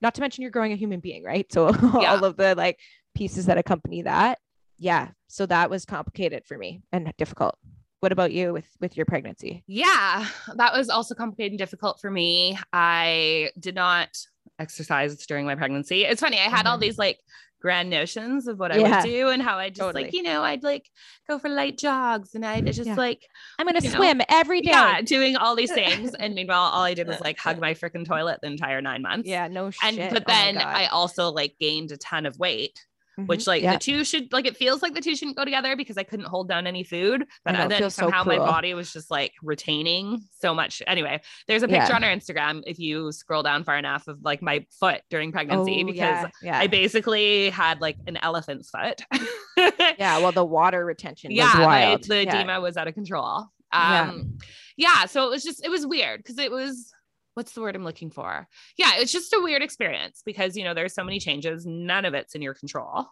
[0.00, 1.68] not to mention you're growing a human being right so
[2.02, 2.12] Yeah.
[2.14, 2.78] all of the like
[3.14, 4.38] pieces that accompany that
[4.78, 7.56] yeah so that was complicated for me and difficult
[8.00, 12.10] what about you with with your pregnancy Yeah, that was also complicated and difficult for
[12.10, 12.56] me.
[12.72, 14.10] I did not
[14.58, 16.04] exercise during my pregnancy.
[16.04, 16.82] It's funny, I had all Mhm.
[16.82, 17.18] these like
[17.66, 19.02] grand notions of what I Yeah.
[19.02, 20.04] would do and how I just Totally.
[20.04, 20.88] like, you know, I'd like
[21.28, 22.94] go for light jogs and I'd just Yeah.
[22.94, 23.22] like,
[23.58, 26.14] i'm gonna You know, swim every day yeah, doing all these things.
[26.14, 29.28] And meanwhile, all I did was like hug my freaking toilet the entire nine months.
[29.28, 30.64] yeah no shit And but Oh then God.
[30.64, 32.86] I also like gained a ton of weight,
[33.18, 33.28] Mhm.
[33.28, 33.72] which like yeah.
[33.72, 36.26] the two should like it feels like the two shouldn't go together because I couldn't
[36.26, 37.24] hold down any food.
[37.44, 40.82] But know, then feels so somehow my body was just like retaining so much.
[40.86, 41.96] Anyway, there's a picture Yeah.
[41.96, 45.82] on our Instagram if you scroll down far enough of like my foot during pregnancy
[45.82, 46.58] Oh, because yeah.
[46.58, 49.00] I basically had like an elephant's foot.
[49.98, 53.46] yeah well the water retention yeah, was my- wild the edema was out of control.
[53.72, 54.10] Yeah.
[54.10, 54.38] Um,
[54.76, 55.06] yeah.
[55.06, 56.92] so it was just it was weird because it was
[57.36, 58.48] what's the word I'm looking for?
[58.78, 62.14] Yeah, it's just a weird experience because you know there's so many changes, none of
[62.14, 63.06] it's in your control.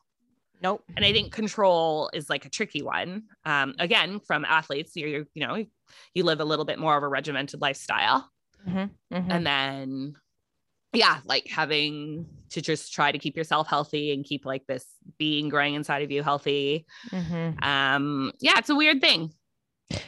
[0.62, 3.24] nope And I think control is like a tricky one.
[3.44, 5.64] Um, again, from athletes, you're you know
[6.14, 8.30] you live a little bit more of a regimented lifestyle,
[8.66, 9.26] Mhm, mhm.
[9.30, 10.14] and then
[10.94, 14.86] yeah, like having to just try to keep yourself healthy and keep like this
[15.18, 16.86] being growing inside of you healthy.
[17.10, 17.62] Mhm.
[17.64, 19.34] Um, yeah, it's a weird thing.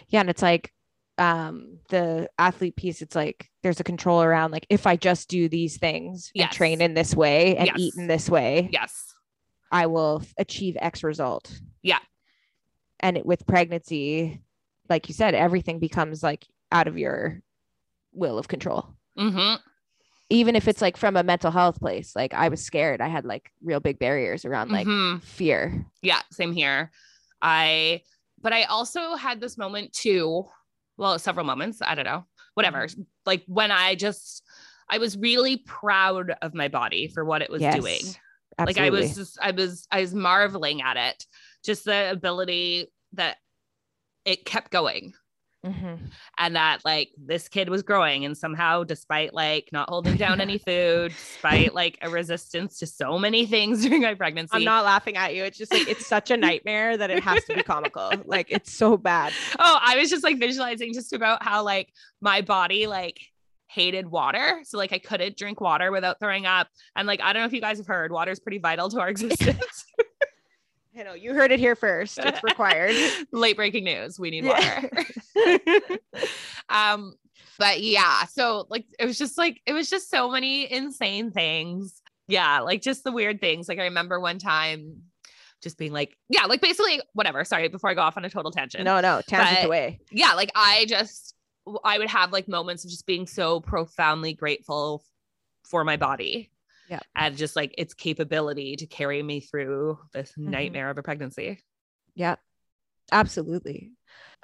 [0.09, 0.73] yeah and it's like
[1.19, 5.49] um the athlete piece it's like there's a control around like if i just do
[5.49, 7.77] these things and train in this way and Yes.
[7.79, 9.15] eat in this way Yes.
[9.73, 12.01] i will achieve x result Yeah.
[13.01, 14.43] and it, with pregnancy
[14.91, 17.41] like you said everything becomes like out of your
[18.13, 19.57] will of control mm-hmm.
[20.29, 23.25] even if it's like from a mental health place like i was scared i had
[23.25, 25.23] like real big barriers around like Mhm.
[25.23, 26.91] fear Yeah, same here.
[27.43, 28.03] I,
[28.41, 30.47] but I also had this moment too.
[30.97, 31.81] Well, several moments.
[31.83, 32.25] I don't know.
[32.55, 32.87] Whatever.
[32.87, 33.03] Mm-hmm.
[33.25, 34.43] Like when I just,
[34.89, 38.03] I was really proud of my body for what it was Yes, doing.
[38.59, 41.25] Like I was just, I was, I was marveling at it.
[41.65, 43.37] Just the ability that
[44.25, 45.13] it kept going
[45.67, 46.11] Mhm.
[46.39, 50.59] and that like this kid was growing and somehow despite like not holding down any
[50.59, 55.17] food despite like a resistance to so many things during my pregnancy I'm not laughing
[55.17, 55.43] at you.
[55.45, 58.13] It's just like it's such a nightmare that it has to be comical.
[58.27, 59.33] Like it's so bad.
[59.59, 61.89] oh i was just like visualizing just about how like
[62.21, 63.19] my body like
[63.69, 67.43] hated water so like i couldn't drink water without throwing up and like i don't
[67.43, 69.85] know if you guys have heard water is pretty vital to our existence
[70.97, 72.19] You know, you heard it here first.
[72.19, 72.97] It's required.
[73.33, 74.81] late breaking news we need Yeah.
[75.37, 75.99] water
[76.69, 77.15] um
[77.59, 82.03] but yeah so like it was just like it was just so many insane things
[82.29, 85.03] yeah like just the weird things like i remember one time
[85.63, 88.51] just being like yeah like basically whatever sorry before i go off on a total
[88.51, 90.01] tangent no, no, tangent But- away.
[90.11, 91.35] yeah like i just
[91.85, 95.03] i would have like moments of just being so profoundly grateful
[95.65, 96.51] for my body
[96.89, 97.01] Yeah.
[97.15, 100.49] and just like its capability to carry me through this Mhm.
[100.51, 101.61] nightmare of a pregnancy
[102.15, 102.37] Yeah,
[103.13, 103.93] absolutely.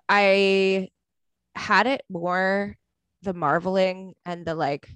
[0.09, 0.91] I
[1.55, 2.77] had it more
[3.23, 4.89] the marveling and the like,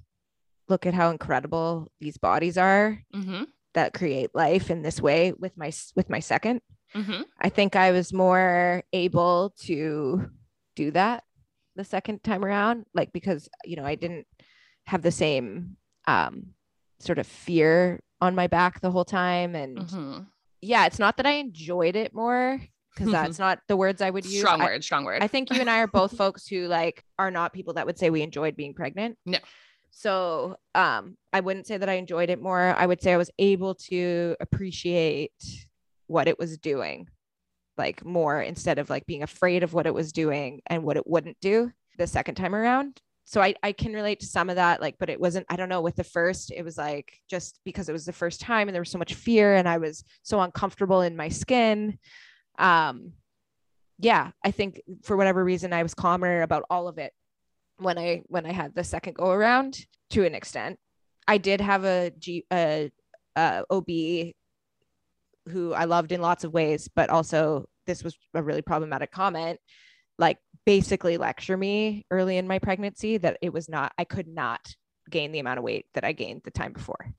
[0.69, 3.45] look at how incredible these bodies are mm-hmm.
[3.75, 6.61] that create life in this way with my with my second.
[6.95, 7.23] Mm-hmm.
[7.41, 10.29] I think I was more able to
[10.75, 11.23] do that
[11.77, 14.27] the second time around, like because you know I didn't
[14.87, 15.77] have the same
[16.09, 16.55] um,
[16.99, 20.19] sort of fear on my back the whole time, and Mm-hmm.
[20.63, 22.61] yeah, it's not that I enjoyed it more
[22.95, 24.41] because that's not the words I would use.
[24.41, 27.05] strong I- word strong word I think you and I are both folks who like
[27.19, 29.19] are not people that would say we enjoyed being pregnant.
[29.27, 29.39] No.
[29.91, 32.75] So um I wouldn't say that I enjoyed it more.
[32.77, 35.33] I would say I was able to appreciate
[36.07, 37.09] what it was doing
[37.79, 41.07] like more instead of like being afraid of what it was doing and what it
[41.07, 43.01] wouldn't do the second time around.
[43.29, 45.69] So I, I can relate to some of that, like, but it wasn't, I don't
[45.69, 48.75] know, with the first, it was like just because it was the first time and
[48.75, 51.99] there was so much fear and I was so uncomfortable in my skin.
[52.57, 53.15] Um,
[53.99, 57.13] yeah, I think for whatever reason I was calmer about all of it
[57.79, 60.79] when I when I had the second go around to an extent.
[61.27, 62.93] I did have a G a,
[63.35, 63.89] a OB
[65.49, 69.59] who I loved in lots of ways, but also this was a really problematic comment.
[70.19, 74.61] Like basically lecture me early in my pregnancy that it was not I could not
[75.11, 77.13] gain the amount of weight that I gained the time before,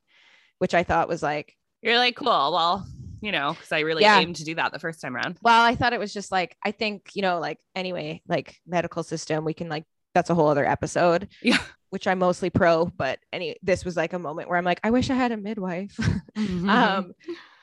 [0.59, 2.87] which I thought was like you're like cool well
[3.21, 4.19] you know because i really Yeah.
[4.19, 6.55] aimed to do that the first time around well i thought it was just like
[6.65, 9.83] i think you know like anyway like medical system we can like
[10.15, 11.27] that's a whole other episode.
[11.43, 11.59] Yeah.
[11.91, 14.89] Which I'm mostly pro, but any this was like a moment where I'm like, I
[14.89, 15.95] wish I had a midwife.
[16.37, 16.67] Mhm.
[16.69, 17.13] um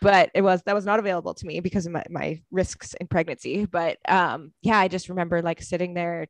[0.05, 3.07] but it was that was not available to me because of my, my risks in
[3.07, 6.27] pregnancy but um yeah i just remember like sitting there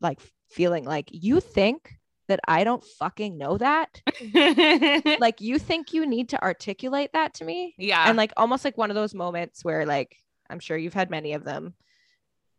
[0.00, 0.18] like
[0.50, 1.92] feeling like you think
[2.28, 4.00] that i don't fucking know that
[5.20, 8.04] like you think you need to articulate that to me yeah.
[8.08, 10.16] and like almost like one of those moments where like
[10.48, 11.74] i'm sure you've had many of them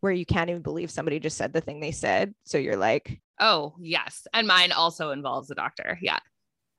[0.01, 3.19] where you can't even believe somebody just said the thing they said so you're like
[3.41, 4.27] oh, yes.
[4.33, 5.97] And mine also involves a doctor.
[6.01, 6.19] Yeah.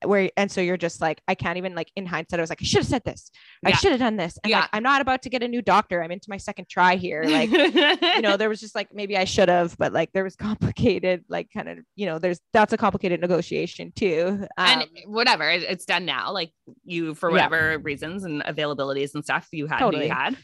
[0.08, 2.60] Where and so you're just like i can't even like in hindsight i was like
[2.62, 3.30] i should have said this
[3.64, 3.76] i Yeah.
[3.76, 4.60] should have done this and Yeah.
[4.60, 7.22] like i'm not about to get a new doctor i'm into my second try here
[7.24, 10.36] like you know there was just like maybe i should have but like there was
[10.48, 15.48] complicated like kind of you know there's that's a complicated negotiation too and um, whatever,
[15.50, 16.32] it's done now.
[16.32, 16.52] Like
[16.84, 17.34] you, for Yeah.
[17.48, 20.06] whatever reasons and availabilities and stuff, you had Totally.
[20.06, 20.36] you had.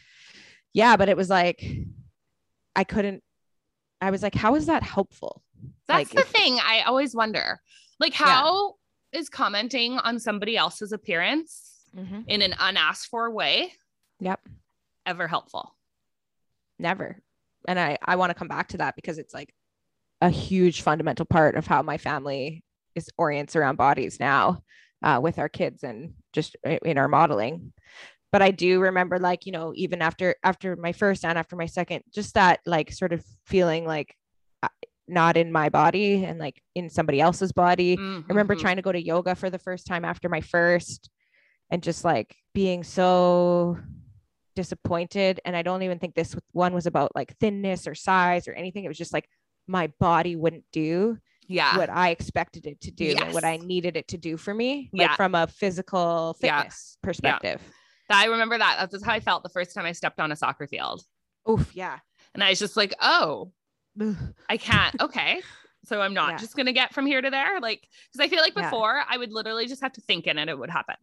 [0.73, 1.63] yeah but it was like
[2.75, 3.23] i couldn't
[4.01, 5.41] i was like how is that helpful
[5.87, 6.59] That's Like, the if- thing.
[6.63, 7.59] I always wonder,
[7.99, 8.75] like, how
[9.11, 11.65] is commenting on somebody else's appearance
[12.27, 13.73] in an unasked for way
[14.19, 14.39] Yep.
[15.05, 15.75] ever helpful?
[16.77, 17.19] never
[17.67, 19.53] and i i want to come back to that because it's like
[20.21, 22.63] a huge fundamental part of how my family
[22.95, 24.61] is orients around bodies now
[25.03, 27.73] uh, with our kids and just in our modeling
[28.31, 31.65] but i do remember like you know even after after my first and after my
[31.65, 34.15] second just that like sort of feeling like
[34.63, 34.67] uh,
[35.09, 38.61] not in my body and like in somebody else's body I remember Mhm.
[38.61, 41.09] trying to go to yoga for the first time after my first
[41.71, 43.77] and just like being so
[44.55, 45.39] disappointed.
[45.45, 48.83] And I don't even think this one was about like thinness or size or anything.
[48.83, 49.27] It was just like
[49.67, 51.17] my body wouldn't do
[51.47, 51.77] yeah.
[51.77, 54.89] what I expected it to do and what I needed it to do for me,
[54.93, 55.15] like Yeah.
[55.15, 56.61] from a physical Yeah.
[56.61, 57.61] fitness perspective.
[58.09, 58.77] I remember that.
[58.79, 61.03] That's just how I felt the first time I stepped on a soccer field.
[61.49, 61.99] Oof, yeah.
[62.33, 63.51] And I was just like, oh.
[64.49, 64.99] I can't.
[65.01, 65.41] Okay.
[65.85, 66.37] So I'm not Yeah.
[66.37, 67.59] just going to get from here to there.
[67.59, 68.69] Like, because I feel like Yeah.
[68.69, 70.95] before I would literally just have to think in it, it would happen.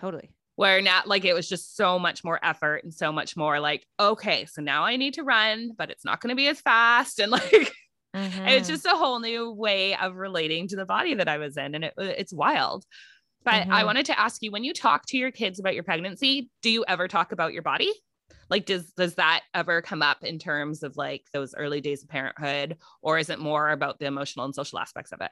[0.00, 0.30] Totally.
[0.56, 3.86] Where now, like, it was just so much more effort and so much more like,
[3.98, 7.18] okay, so now I need to run, but it's not going to be as fast.
[7.18, 7.72] And like,
[8.14, 8.72] it's Mhm.
[8.72, 11.74] just a whole new way of relating to the body that I was in.
[11.74, 12.84] And it, it's wild.
[13.44, 13.86] But I Mhm.
[13.86, 16.84] wanted to ask you when you talk to your kids about your pregnancy, do you
[16.86, 17.90] ever talk about your body?
[18.52, 22.10] Like, does does that ever come up in terms of like those early days of
[22.10, 25.30] parenthood, or is it more about the emotional and social aspects of it?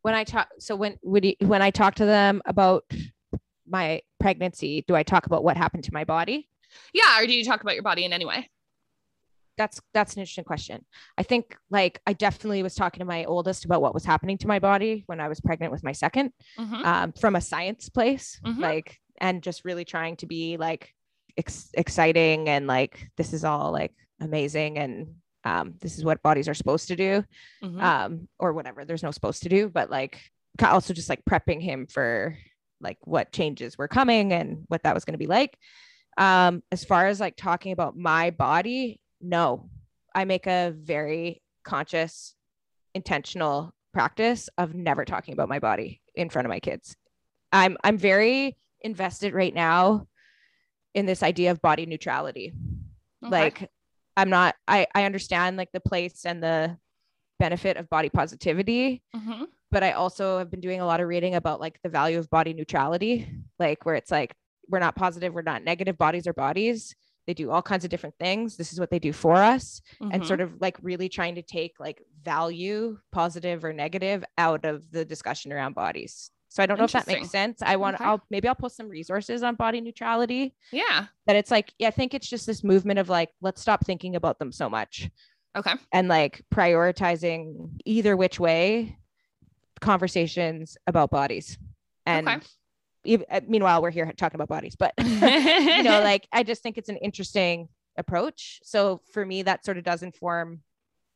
[0.00, 2.84] when I talk, so when would you, when I talk to them about
[3.68, 6.48] my pregnancy, do I talk about what happened to my body?
[6.94, 8.48] Yeah, or do you talk about your body in any way?
[9.58, 10.86] That's that's an interesting question.
[11.18, 14.48] I think like I definitely was talking to my oldest about what was happening to
[14.48, 16.84] my body when I was pregnant with my 2nd Mhm.
[16.86, 18.60] um, from a science place, Mhm.
[18.60, 20.94] like, and just really trying to be like
[21.40, 26.48] ex- exciting and like this is all like amazing and um, this is what bodies
[26.48, 27.24] are supposed to do.
[27.64, 27.80] Mhm.
[27.82, 30.20] um or whatever there's no supposed to do but like
[30.62, 32.36] also just like prepping him for
[32.80, 35.56] like what changes were coming and what that was going to be like
[36.18, 39.68] um as far as like talking about my body no
[40.14, 42.34] i make a very conscious
[42.94, 46.96] intentional practice of never talking about my body in front of my kids
[47.52, 50.06] i'm i'm very invested right now
[50.94, 52.52] in this idea of body neutrality
[53.22, 53.30] Okay.
[53.30, 53.70] like
[54.16, 56.76] i'm not i i understand like the place and the
[57.38, 59.46] benefit of body positivity Mhm.
[59.70, 62.30] but i also have been doing a lot of reading about like the value of
[62.30, 64.34] body neutrality like where it's like
[64.68, 66.94] we're not positive we're not negative bodies are bodies
[67.26, 70.22] they do all kinds of different things this is what they do for us and
[70.22, 70.26] Mhm.
[70.26, 75.04] sort of like really trying to take like value positive or negative out of the
[75.04, 78.04] discussion around bodies so i don't know if that makes sense i want Okay.
[78.04, 81.06] i'll maybe i'll post some resources on body neutrality yeah.
[81.26, 84.14] that it's like yeah i think it's just this movement of like let's stop thinking
[84.16, 85.08] about them so much
[85.56, 85.72] Okay.
[85.92, 88.98] and like prioritizing either which way
[89.80, 91.58] conversations about bodies
[92.06, 92.28] and
[93.06, 93.24] Okay.
[93.30, 96.88] uh, meanwhile we're here talking about bodies but you know like i just think it's
[96.88, 100.60] an interesting approach so for me that sort of does inform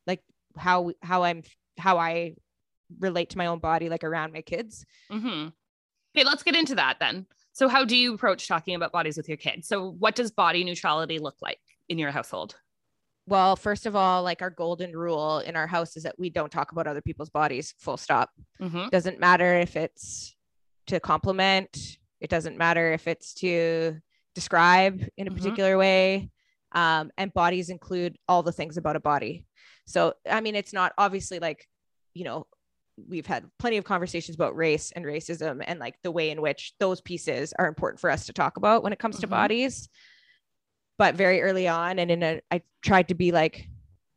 [0.07, 0.21] like
[0.57, 1.43] how how i'm
[1.77, 2.33] how i
[2.99, 5.47] relate to my own body like around my kids hmm
[6.17, 7.25] Okay, let's get into that then.
[7.51, 9.67] So, how do you approach talking about bodies with your kids?
[9.67, 11.59] So, what does body neutrality look like
[11.89, 12.55] in your household?
[13.27, 16.51] well first of all like our golden rule in our house is that we don't
[16.51, 18.29] talk about other people's bodies full stop
[18.59, 20.35] hmm doesn't matter if it's
[20.85, 23.97] to compliment it doesn't matter if it's to
[24.35, 25.35] describe in a Mhm.
[25.37, 26.29] particular way
[26.73, 29.47] um, and bodies include all the things about a body
[29.87, 31.67] so i mean it's not obviously like
[32.13, 32.45] you know
[33.09, 36.73] we've had plenty of conversations about race and racism and like the way in which
[36.79, 39.31] those pieces are important for us to talk about when it comes to Mhm.
[39.31, 39.89] bodies
[40.97, 43.67] but very early on and in a i tried to be like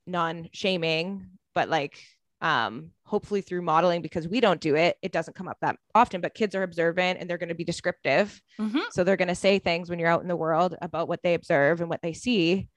[0.06, 1.98] non-shaming but like
[2.40, 6.20] um, hopefully through modeling because we don't do it it doesn't come up that often
[6.20, 8.80] but kids are observant and they're going to be descriptive Mhm.
[8.92, 11.34] so they're going to say things when you're out in the world about what they
[11.34, 12.68] observe and what they see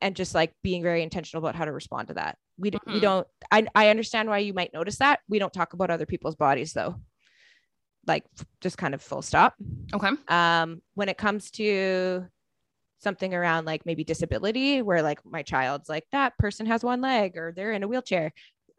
[0.00, 2.36] and just like being very intentional about how to respond to that.
[2.58, 5.20] We, d- we don't I, I understand why you might notice that.
[5.28, 6.96] We don't talk about other people's bodies though.
[8.06, 8.24] Like
[8.60, 9.54] just kind of full stop.
[9.94, 10.10] Okay.
[10.28, 12.26] um when it comes to
[13.00, 17.36] something around like maybe disability where like my child's like that person has one leg
[17.36, 18.32] or they're in a wheelchair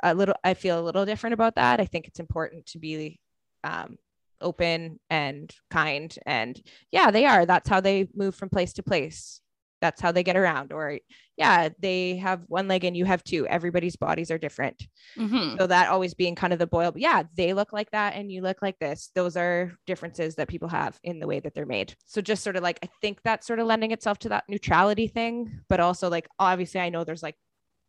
[0.03, 1.79] a little i feel a little different about that.
[1.79, 3.19] I think it's important to be
[3.63, 3.97] um
[4.41, 6.61] open and kind and
[6.91, 7.45] yeah they are.
[7.45, 9.41] That's how they move from place to place
[9.81, 10.99] that's how they get around or
[11.37, 13.47] yeah they have one leg and you have two.
[13.47, 14.83] Everybody's bodies are different.
[15.17, 15.57] Mhm.
[15.57, 18.31] so that always being kind of the boil but yeah they look like that and
[18.31, 19.09] you look like this.
[19.15, 21.95] Those are differences that people have in the way that they're made.
[22.05, 25.07] So just sort of like i think that's sort of lending itself to that neutrality
[25.07, 27.35] thing but also like obviously i know there's like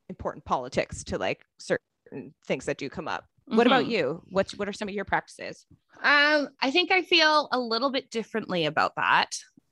[0.09, 3.25] important politics to like certain things that do come up.
[3.47, 3.91] What about Mhm.
[3.91, 4.23] you?
[4.31, 5.67] What's what are some of your practices?
[6.03, 9.31] Um, I think I feel a little bit differently about that.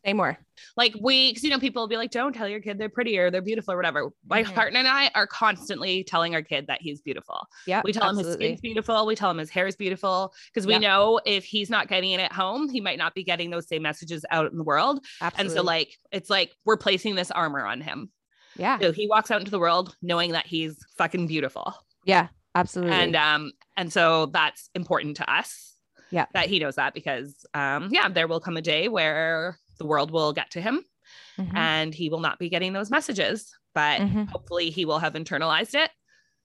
[0.09, 0.39] Say more
[0.77, 3.17] Like we, because you know, people will be like, "Don't tell your kid they're pretty
[3.19, 4.55] or they're beautiful or whatever." My Mhm.
[4.55, 7.39] partner and I are constantly telling our kid that he's beautiful.
[7.67, 8.47] yeah We tell him his absolutely.
[8.49, 9.07] skin's beautiful.
[9.07, 10.79] We tell him his hair is beautiful because we Yeah.
[10.89, 13.83] know if he's not getting it at home, he might not be getting those same
[13.83, 14.97] messages out in the world.
[15.21, 15.41] absolutely.
[15.41, 18.11] And so, like, it's like we're placing this armor on him.
[18.57, 21.73] yeah So he walks out into the world knowing that he's fucking beautiful.
[22.05, 25.77] yeah absolutely And um, and so that's important to us.
[26.11, 26.25] Yeah.
[26.33, 30.11] That he knows that because um, yeah, there will come a day where the world
[30.11, 30.85] will get to him
[31.39, 31.57] Mhm.
[31.57, 33.55] and he will not be getting those messages.
[33.75, 34.29] But Mhm.
[34.29, 35.91] hopefully he will have internalized it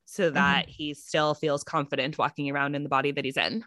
[0.05, 0.33] so Mm-hmm.
[0.35, 3.65] that he still feels confident walking around in the body that he's in.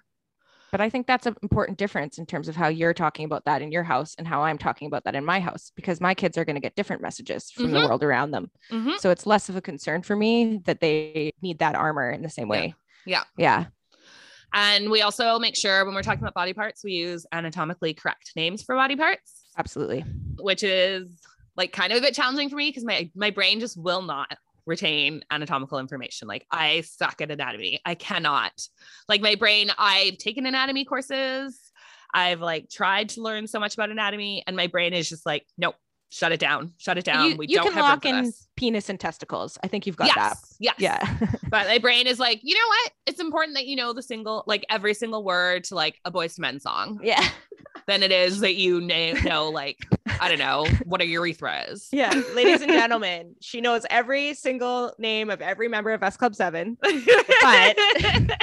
[0.73, 3.63] But I think that's an important difference in terms of how you're talking about that
[3.63, 6.37] in your house and how I'm talking about that in my house, because my kids
[6.37, 7.89] are going to get different messages from the Mhm.
[7.89, 8.51] world around them.
[8.71, 8.99] Mhm.
[8.99, 12.29] So it's less of a concern for me that they need that armor in the
[12.29, 12.51] same Yeah.
[12.51, 12.75] way.
[13.07, 13.25] Yeah.
[13.39, 13.67] Yeah.
[14.53, 18.33] And we also make sure when we're talking about body parts, we use anatomically correct
[18.37, 20.05] names for body parts, Absolutely.
[20.39, 21.09] which is
[21.57, 24.37] like kind of a bit challenging for me because my my brain just will not
[24.67, 26.29] retain anatomical information.
[26.29, 27.81] Like I suck at anatomy.
[27.85, 28.53] I cannot.
[29.09, 31.59] Like my brain, I've taken anatomy courses.
[32.13, 35.47] I've like tried to learn so much about anatomy, and my brain is just like,
[35.59, 35.77] nope,
[36.11, 37.31] shut it down, shut it down.
[37.31, 38.49] you we you don't can lock in this.
[38.57, 39.59] penis and testicles.
[39.63, 40.39] I think you've got yes, that.
[40.59, 41.19] yes, Yeah.
[41.49, 42.93] But my brain is like, you know what?
[43.07, 46.39] It's important that you know the single, like every single word to like a Boyz
[46.39, 47.29] II Men song yeah.
[47.87, 49.79] Than it is that you know, like,
[50.21, 51.89] I don't know, what a urethra is.
[51.93, 52.11] Yeah.
[52.35, 56.77] Ladies and gentlemen, she knows every single name of every member of S Club 7.
[56.81, 57.77] But.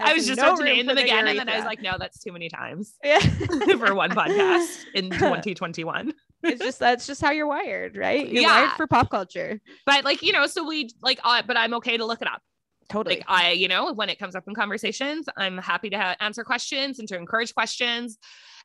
[0.00, 1.26] I was just no about to name them the again.
[1.28, 3.20] And then I was like, no, that's too many times Yeah.
[3.78, 6.12] for one podcast in 2021.
[6.42, 8.28] it's just that's just how you're wired, right?
[8.28, 8.62] You're Yeah.
[8.64, 9.60] wired for pop culture.
[9.86, 12.42] But like, you know, so we like, uh, but I'm okay to look it up.
[12.88, 13.16] Totally.
[13.16, 16.44] like i you know when it comes up in conversations i'm happy to ha- answer
[16.44, 18.16] questions and to encourage questions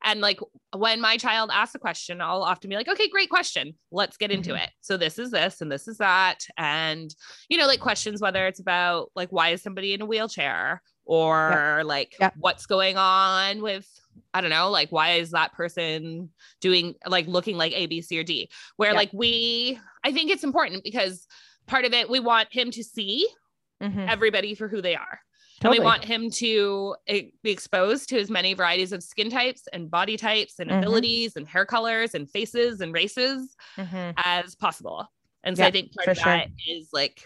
[0.04, 0.40] and like
[0.76, 4.32] when my child asks a question i'll often be like okay great question let's get
[4.32, 4.64] into Mhm.
[4.64, 7.14] it so this is this and this is that and
[7.50, 11.82] you know like questions whether it's about like why is somebody in a wheelchair or
[11.86, 13.88] like what's going on with
[14.34, 16.30] I don't know, like why is that person
[16.60, 18.50] doing like looking like A, B, C, or D?
[18.76, 21.26] Where like we, I think it's important because
[21.66, 23.28] part of it we want him to see
[23.82, 24.10] Mhm.
[24.10, 25.20] everybody for who they are.
[25.62, 25.78] Totally.
[25.78, 29.68] And we want him to eh, be exposed to as many varieties of skin types
[29.72, 30.80] and body types and Mhm.
[30.80, 34.14] abilities and hair colors and faces and races Mhm.
[34.18, 35.08] as possible.
[35.44, 36.26] And so Yeah, I think part of sure.
[36.26, 37.24] that is like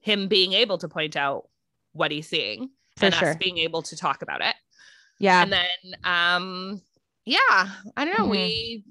[0.00, 1.48] him being able to point out
[1.92, 3.28] what he's seeing For and sure.
[3.30, 4.56] us being able to talk about it.
[5.18, 5.42] Yeah.
[5.42, 6.82] And then um
[7.26, 8.24] yeah, I don't know.
[8.26, 8.30] Mhm.
[8.30, 8.84] We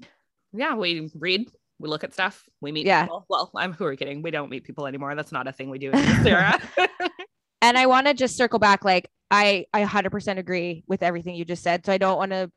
[0.52, 1.50] yeah, we read,
[1.80, 3.02] we look at stuff, we meet Yeah.
[3.02, 3.26] people.
[3.28, 4.22] Well, I'm who are kidding.
[4.22, 5.16] We don't meet people anymore.
[5.16, 6.60] That's not a thing we do in era.
[7.64, 8.84] and I want to just circle back.
[8.84, 11.84] Like I, I 100% agree with everything you just said.
[11.86, 12.50] So I don't want to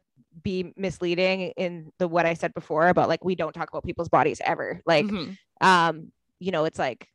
[0.43, 4.09] be misleading in the what I said before about like we don't talk about people's
[4.09, 4.81] bodies ever.
[4.85, 5.37] Like, Mhm.
[5.61, 7.07] um, you know, it's like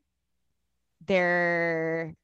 [1.07, 2.14] there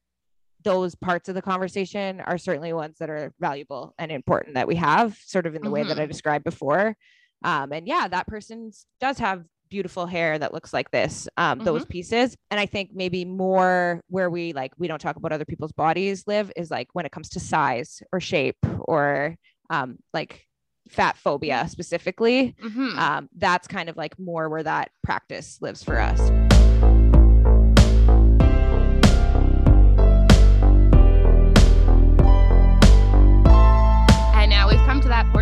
[0.63, 4.75] those parts of the conversation are certainly ones that are valuable and important that we
[4.75, 6.97] have sort of in the way that I described before.
[7.45, 11.85] Um, and yeah, that person does have beautiful hair that looks like this, um, those
[11.85, 12.35] pieces.
[12.51, 16.23] And I think maybe more where we like, we don't talk about other people's bodies
[16.27, 19.35] live is like when it comes to size or shape or
[19.69, 20.45] um, like
[20.89, 22.55] fat phobia specifically.
[22.61, 22.97] Mhm.
[22.97, 26.48] Um, that's kind of like more where that practice lives for us.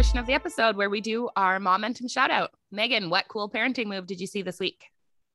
[0.07, 2.51] Portion of the episode where we do our momentum shout out.
[2.71, 4.85] Megan, what cool parenting move did you see this week?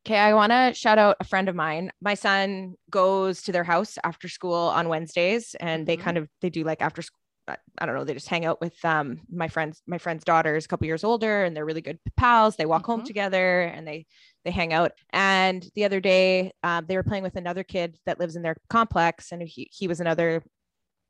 [0.06, 1.90] Okay, I want to shout out a friend of mine.
[2.00, 6.00] My son goes to their house after school on Wednesdays and they Mhm.
[6.00, 7.18] kind of they do like after school
[7.78, 10.64] I don't know, they just hang out with um my friends my friend's daughter is
[10.64, 12.56] a couple years older and they're really good pals.
[12.56, 13.06] They walk home Mhm.
[13.06, 14.06] together and they
[14.46, 14.92] they hang out.
[15.12, 18.56] And the other day um, they were playing with another kid that lives in their
[18.70, 20.42] complex and he he was another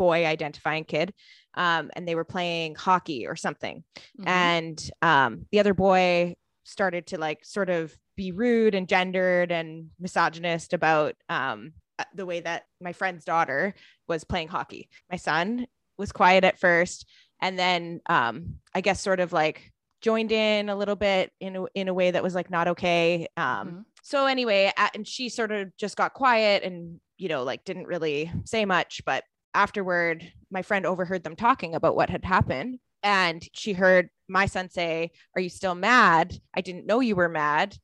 [0.07, 1.15] boy identifying kid.
[1.55, 3.85] Um, and they were playing hockey or something
[4.19, 4.27] Mhm.
[4.27, 6.35] and um, the other boy
[6.65, 12.25] started to like sort of be rude and gendered and misogynist about um, uh, the
[12.25, 13.75] way that my friend's daughter
[14.09, 14.89] was playing hockey.
[15.11, 15.67] My son
[15.99, 17.05] was quiet at first,
[17.45, 21.65] and then um, I guess sort of like joined in a little bit in a,
[21.75, 23.27] in a way that was like not okay.
[23.37, 23.85] Um, Mhm.
[24.05, 28.33] So anyway, and she sort of just got quiet and you know like didn't really
[28.45, 29.23] say much, but
[29.55, 32.79] afterward, my friend overheard them talking about what had happened.
[33.03, 36.35] And she heard my son say, Are you still mad?
[36.55, 37.77] I didn't know you were mad.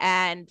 [0.00, 0.48] And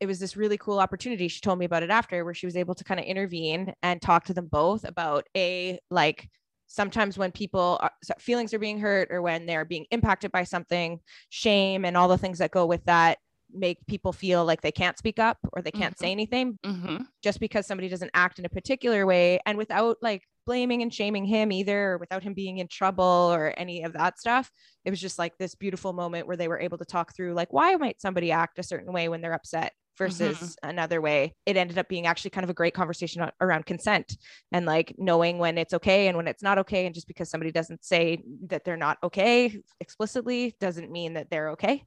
[0.00, 1.28] it was this really cool opportunity.
[1.28, 4.00] She told me about it after, where she was able to kind of intervene and
[4.00, 6.28] talk to them both about a like
[6.66, 10.98] sometimes when people are, feelings are being hurt or when they're being impacted by something,
[11.28, 13.18] shame and all the things that go with that
[13.54, 17.06] make people feel like they can't speak up or they can't say anything Mhm.
[17.22, 21.24] just because somebody doesn't act in a particular way and without like blaming and shaming
[21.24, 24.50] him either or without him being in trouble or any of that stuff
[24.84, 27.52] it was just like this beautiful moment where they were able to talk through like
[27.52, 31.34] why might somebody act a certain way when they're upset versus another way?
[31.46, 34.16] It ended up being actually kind of a great conversation around consent
[34.50, 37.52] and like knowing when it's okay and when it's not okay and just because somebody
[37.52, 41.84] doesn't say that they're not okay explicitly doesn't mean that they're okay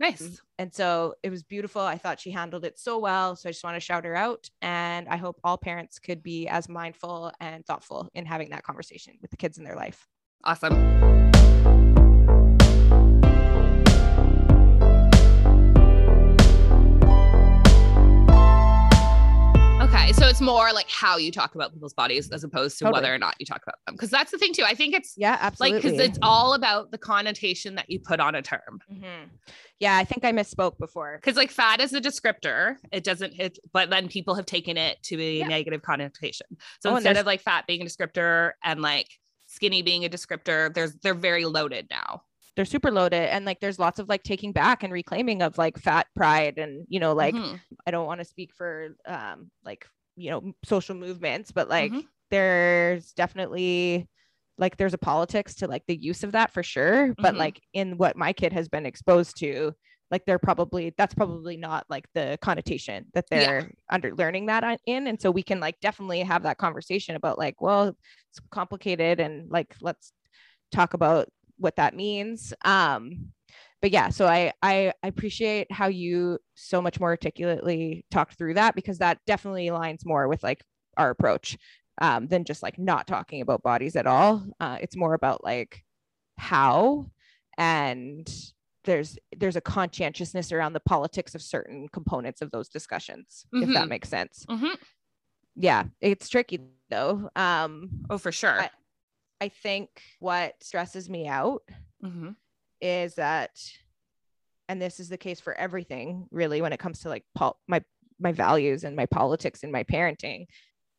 [0.00, 0.22] Nice.
[0.22, 0.34] Mm-hmm.
[0.58, 1.80] and so it was beautiful.
[1.80, 3.36] I thought she handled it so well.
[3.36, 4.50] So I just want to shout her out.
[4.60, 9.14] And I hope all parents could be as mindful and thoughtful in having that conversation
[9.22, 10.08] with the kids in their life.
[10.44, 12.01] Awesome.
[20.42, 23.00] More like how you talk about people's bodies as opposed to Totally.
[23.00, 23.94] whether or not you talk about them.
[23.94, 24.64] Because that's the thing too.
[24.64, 25.80] I think it's Yeah, like absolutely.
[25.80, 28.80] because it's all about the connotation that you put on a term.
[28.92, 29.30] Mhm.
[29.78, 31.16] Yeah, I think I misspoke before.
[31.16, 35.02] Because like fat is a descriptor, it doesn't hit, but then people have taken it
[35.04, 35.46] to a Yeah.
[35.48, 36.46] negative connotation.
[36.80, 39.08] So Oh, instead of like fat being a descriptor and like
[39.46, 42.22] skinny being a descriptor, there's they're very loaded now.
[42.54, 43.30] They're super loaded.
[43.30, 46.58] And like there's lots of like taking back and reclaiming of like fat pride.
[46.58, 47.58] And, you know, like Mhm.
[47.86, 49.86] I don't want to speak for um like,
[50.16, 52.08] you know, social movements, but like Mhm.
[52.30, 54.08] there's definitely
[54.58, 57.38] like there's a politics to like the use of that for sure but Mhm.
[57.38, 59.72] like in what my kid has been exposed to
[60.10, 64.76] like they're probably that's probably not like the connotation that they're under learning that on-
[64.86, 67.88] in and so we can like definitely have that conversation about like well
[68.30, 70.12] it's complicated and like let's
[70.70, 73.32] talk about what that means um
[73.82, 78.54] but yeah so I, I i appreciate how you so much more articulately talked through
[78.54, 80.64] that because that definitely aligns more with like
[80.98, 81.58] our approach
[82.00, 85.84] um, than just like not talking about bodies at all uh, it's more about like
[86.38, 87.06] how
[87.58, 88.52] and
[88.84, 93.88] there's there's a conscientiousness around the politics of certain components of those discussions if that
[93.88, 93.88] Mhm.
[93.88, 94.78] makes sense Mhm.
[95.54, 98.60] yeah it's tricky though um Oh, for sure.
[98.60, 98.70] I-
[99.40, 101.62] i think what stresses me out
[102.02, 102.36] Mhm.
[102.82, 103.50] Is that
[104.68, 107.82] and this is the case for everything really when it comes to like pol- my
[108.20, 110.44] my values and my politics and my parenting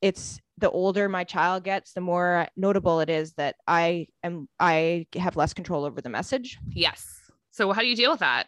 [0.01, 5.05] it's the older my child gets the more notable it is that i am i
[5.15, 7.19] have less control over the message Yes.
[7.51, 8.47] So how do you deal with that?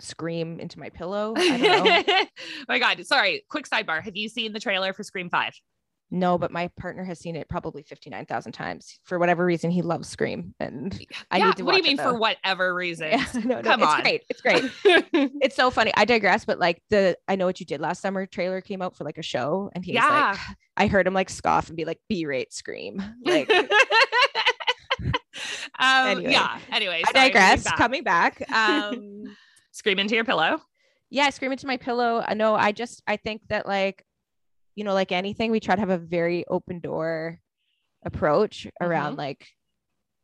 [0.00, 2.26] scream into my pillow i don't know oh
[2.68, 3.04] my God.
[3.04, 3.44] Sorry.
[3.50, 4.00] Quick sidebar.
[4.00, 5.52] Have you seen the trailer for Scream 5?
[6.10, 10.08] No but my partner has seen it probably 59000 times for whatever reason he loves
[10.08, 10.98] scream and
[11.30, 11.46] I yeah.
[11.46, 13.08] need to what do you mean for whatever reason?
[13.10, 14.00] yeah, no, no, Come it's on.
[14.02, 14.64] great it's great
[15.42, 15.92] it's so funny.
[15.96, 18.96] I digress, but like the I know what you did last summer trailer came out
[18.96, 20.30] for like a show, and he's Yeah.
[20.32, 23.02] like, I heard him like scoff and be like, B-rate scream.
[23.24, 23.50] Like
[25.78, 26.32] um, Anyway.
[26.32, 26.58] yeah.
[26.72, 27.64] Anyway, I sorry, moving digress.
[27.64, 27.76] back.
[27.76, 29.24] Coming back, um,
[29.72, 30.58] Scream into your pillow.
[31.10, 32.22] yeah, I scream into my pillow.
[32.26, 32.54] I know.
[32.54, 34.04] I just I think that like,
[34.78, 37.40] you know, like anything, we try to have a very open door
[38.04, 39.18] approach around Mm-hmm.
[39.20, 39.46] like,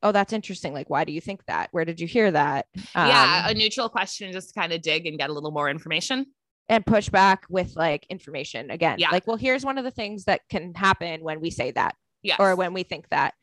[0.03, 0.73] oh, that's interesting.
[0.73, 1.69] Like, why do you think that?
[1.73, 2.67] Where did you hear that?
[2.95, 3.45] yeah.
[3.47, 6.27] Um, A neutral question, just to kind of dig and get a little more information.
[6.69, 8.97] and push back with like information again.
[8.99, 9.11] Yeah.
[9.11, 11.95] Like, well, here's one of the things that can happen when we say that.
[12.23, 12.39] Yes.
[12.41, 13.35] or when we think that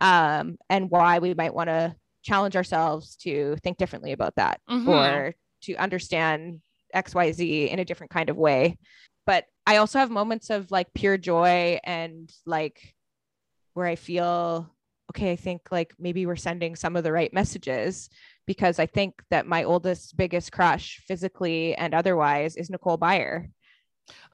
[0.00, 4.86] um, and why we might want to challenge ourselves to think differently about that Mhm.
[4.86, 6.60] or to understand
[6.94, 8.78] xyz in a different kind of way
[9.28, 12.94] but i also have moments of like pure joy and like
[13.74, 14.68] where i feel
[15.10, 18.08] okay i think like maybe we're sending some of the right messages
[18.48, 23.50] because I think that my oldest biggest crush physically and otherwise is Nicole Byer.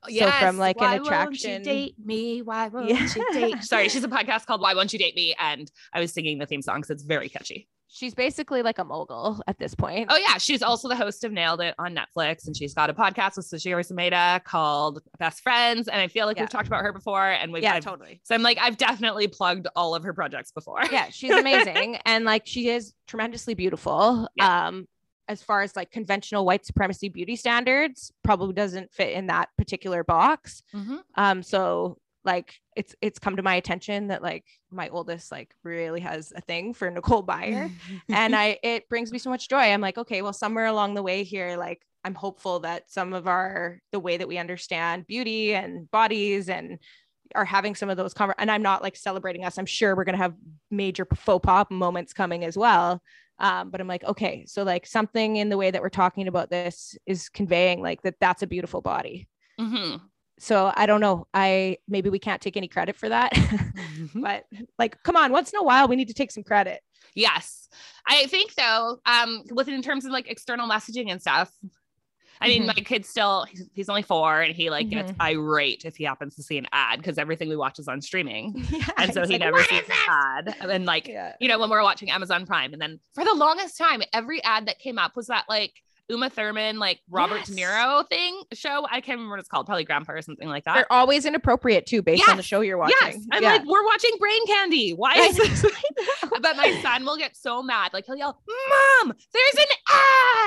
[0.09, 0.33] Yes.
[0.33, 1.63] So from like Why an won't you attraction.
[1.63, 2.41] date me?
[2.41, 3.09] Why won't Yeah.
[3.17, 3.65] you date?
[3.73, 5.35] Sorry, she's a podcast called Why Won't You Date Me?
[5.37, 7.67] And I was singing the theme song, so it's very catchy.
[7.97, 10.09] She's basically like a mogul at this point.
[10.11, 12.93] Oh yeah, she's also the host of Nailed It on Netflix, and she's got a
[12.93, 15.87] podcast with Sasheer Zamata called Best Friends.
[15.87, 16.43] And I feel like Yeah.
[16.43, 18.21] we've talked about her before, and we've yeah, I've- totally.
[18.25, 20.81] so I'm like I've definitely plugged all of her projects before.
[20.91, 21.99] Yeah, she's amazing.
[22.05, 24.29] and like she is tremendously beautiful.
[24.41, 24.89] Um,
[25.29, 30.03] as far as like conventional white supremacy beauty standards, probably doesn't fit in that particular
[30.03, 30.65] box.
[30.75, 30.99] Mhm.
[31.15, 36.01] Um, so like it's it's come to my attention that like my oldest like really
[36.01, 37.71] has a thing for Nicole Byer.
[38.09, 39.59] and I it brings me so much joy.
[39.59, 43.27] I'm like, okay, well, somewhere along the way here, like I'm hopeful that some of
[43.27, 46.79] our the way that we understand beauty and bodies and
[47.35, 49.59] are having some of those conver- and I'm not like celebrating us.
[49.59, 50.35] I'm sure we're gonna have
[50.71, 53.03] major faux pop moments coming as well.
[53.39, 56.51] Um, but I'm like, okay, so like something in the way that we're talking about
[56.51, 59.29] this is conveying like that that's a beautiful body.
[59.59, 60.01] Mhm.
[60.39, 61.27] So I don't know.
[61.33, 63.33] I maybe we can't take any credit for that.
[64.15, 64.45] but
[64.79, 66.81] like, come on, once in a while we need to take some credit.
[67.15, 67.69] Yes.
[68.09, 71.53] I think though, um, with in terms of like external messaging and stuff.
[72.41, 72.67] I mean, Mhm.
[72.67, 75.23] my kid still he's, he's only four and he like gets Mm-hmm.
[75.23, 78.67] irate if he happens to see an ad because everything we watch is on streaming.
[78.71, 80.55] Yeah, And so he like, never sees an ad.
[80.69, 81.35] And like, Yeah.
[81.41, 84.67] you know, when we're watching Amazon Prime, and then for the longest time, every ad
[84.67, 85.75] that came up was that like
[86.11, 88.87] Uma Thurman, like Robert De Niro thing show.
[88.91, 90.75] I can't remember what it's called, probably Grandpa or something like that.
[90.75, 92.97] They're always inappropriate too, based on the show you're watching.
[93.01, 93.19] Yes.
[93.33, 93.53] I'm Yeah.
[93.53, 94.91] like, we're watching brain candy.
[94.93, 95.63] Why is this?
[96.43, 97.93] but my son will get so mad.
[97.95, 98.39] Like he'll yell,
[99.03, 99.77] Mom, there's an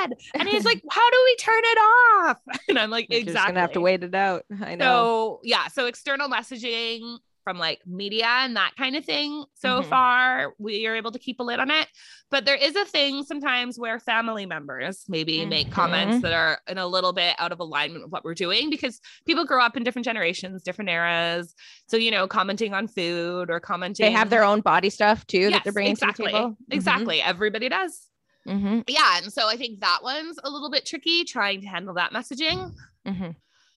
[0.03, 0.13] ad.
[0.35, 2.41] And he's like, How do we turn it off?
[2.69, 3.33] And I'm like, You're exactly.
[3.33, 4.43] just gonna have to wait it out.
[4.61, 4.85] I know.
[4.85, 9.45] So yeah, so external messaging from like media and that kind of thing.
[9.53, 9.85] So Mhm.
[9.85, 11.87] far, we are able to keep a lid on it.
[12.29, 16.21] But there is a thing sometimes where family members maybe make comments Mhm.
[16.23, 19.45] that are in a little bit out of alignment with what we're doing because people
[19.45, 21.55] grow up in different generations, different eras.
[21.87, 24.05] So you know, commenting on food or commenting.
[24.05, 26.25] they have their own body stuff too that they're bringing exactly.
[26.25, 26.57] to the table.
[26.69, 27.21] Exactly.
[27.21, 28.09] Everybody does.
[28.45, 29.19] hmm Yeah.
[29.23, 32.71] And so I think that one's a little bit tricky trying to handle that messaging
[33.05, 33.29] hmm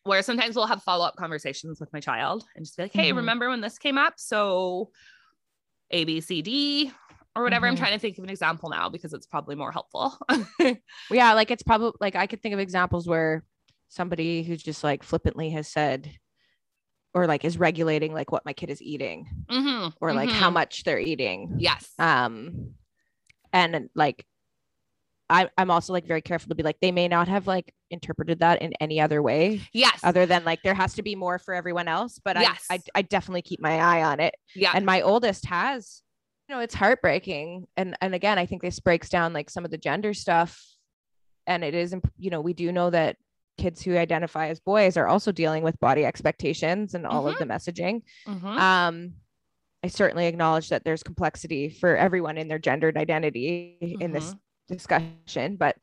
[0.04, 3.12] where sometimes we'll have follow up conversations with my child and just be like, hey,
[3.12, 3.16] Mhm.
[3.16, 4.14] remember when this came up?
[4.16, 4.90] So
[5.90, 6.92] A, B, C, D,
[7.36, 7.66] or whatever.
[7.66, 7.78] I'm Mhm.
[7.78, 10.16] trying to think of an example now because it's probably more helpful.
[11.10, 13.44] Yeah, like it's probably like I could think of examples where
[13.88, 16.10] somebody who's just like flippantly has said,
[17.12, 20.54] or like is regulating like what my kid is eating, Mhm, or like how mhm.
[20.54, 21.56] much they're eating.
[21.58, 21.92] Yes.
[21.98, 22.74] um
[23.52, 24.24] and like
[25.30, 28.40] I, i'm also like very careful to be like they may not have like interpreted
[28.40, 30.00] that in any other way yes.
[30.02, 32.66] other than like there has to be more for everyone else but I, Yes.
[32.70, 34.72] I i definitely keep my eye on it yeah.
[34.74, 36.02] and my oldest has
[36.48, 39.70] you know it's heartbreaking and and again i think this breaks down like some of
[39.70, 40.60] the gender stuff
[41.46, 43.16] and it is you know we do know that
[43.56, 47.44] kids who identify as boys are also dealing with body expectations and all of the
[47.44, 48.44] messaging Mhm.
[48.58, 49.12] um
[49.84, 54.34] i certainly acknowledge that there's complexity for everyone in their gendered identity in this
[54.76, 55.76] discussion but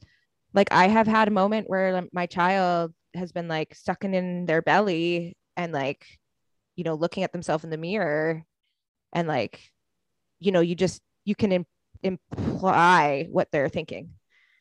[0.54, 4.62] like i have had a moment where my child has been like sucking in their
[4.62, 6.06] belly and like
[6.76, 8.44] you know looking at themselves in the mirror
[9.14, 9.72] and like
[10.40, 11.66] you know you just you can im-
[12.04, 14.10] imply what they're thinking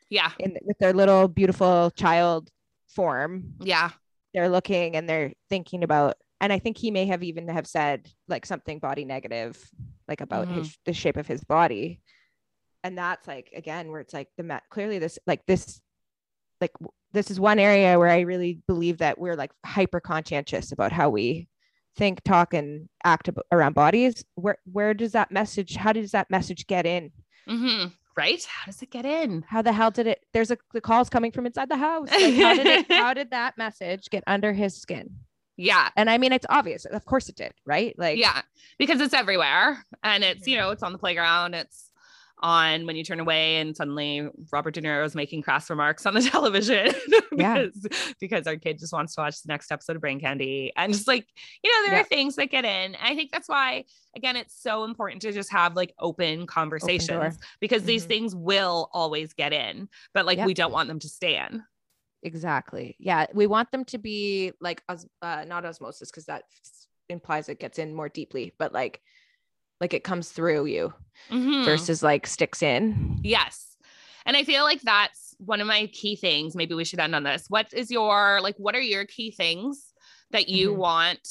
[0.08, 0.30] yeah.
[0.38, 2.48] in with their little beautiful child
[2.88, 3.90] form Yeah.
[4.34, 8.08] they're looking and they're thinking about and i think he may have even have said
[8.28, 9.62] like something body negative
[10.08, 10.58] like about mm-hmm.
[10.58, 12.00] his the shape of his body
[12.86, 15.80] and that's like again where it's like the ma- clearly this like this
[16.60, 16.72] like
[17.12, 21.08] this is one area where i really believe that we're like hyper conscientious about how
[21.10, 21.48] we
[21.96, 26.30] think talk and act ab- around bodies where where does that message how does that
[26.30, 27.10] message get in
[27.48, 27.86] hmm
[28.18, 28.42] Right.
[28.48, 29.44] How does it get in?
[29.46, 32.34] how the hell did it there's a the calls coming from inside the house like,
[32.36, 35.10] how did it how did that message get under his skin
[35.58, 35.90] Yeah.
[35.96, 36.86] and I mean, it's obvious.
[36.86, 37.94] Of course it did, right?
[37.98, 38.40] Like, yeah.
[38.78, 41.54] Because it's everywhere and it's, you know, it's on the playground.
[41.54, 41.85] It's
[42.40, 46.14] on when you turn away and suddenly Robert De Niro is making crass remarks on
[46.14, 46.92] the television
[47.32, 47.64] Yeah.
[47.64, 47.88] because,
[48.20, 50.72] because our kid just wants to watch the next episode of Brain Candy.
[50.76, 51.26] And just like,
[51.64, 52.00] you know, there Yeah.
[52.02, 52.94] are things that get in.
[53.02, 53.84] I think that's why,
[54.14, 58.08] again, it's so important to just have like open conversations because these Mhm.
[58.08, 61.62] things will always get in, but like we don't want them to stay in.
[62.22, 62.96] exactly.
[62.98, 66.44] Yeah, we want them to be like os- uh, not osmosis because that
[67.08, 69.00] implies it gets in more deeply, but like,
[69.80, 70.92] like it comes through you
[71.30, 71.64] Mhm.
[71.64, 73.18] versus like sticks in.
[73.22, 73.76] Yes.
[74.24, 76.56] And I feel like that's one of my key things.
[76.56, 77.46] Maybe we should end on this.
[77.48, 79.92] What is your, like, what are your key things
[80.30, 80.76] that you Mhm.
[80.76, 81.28] want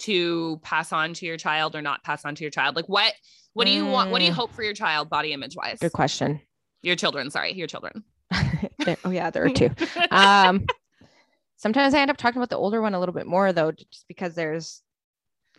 [0.00, 2.76] to pass on to your child or not pass on to your child?
[2.76, 3.12] Like, what,
[3.52, 4.10] what do you want?
[4.10, 4.36] What do you Mm.
[4.36, 5.78] hope for your child body image wise?
[5.80, 6.40] Good question.
[6.82, 8.04] Your children, sorry, your children.
[9.04, 9.70] oh yeah, there are two.
[10.10, 10.66] Um,
[11.56, 14.06] sometimes I end up talking about the older one a little bit more though, just
[14.08, 14.80] because there's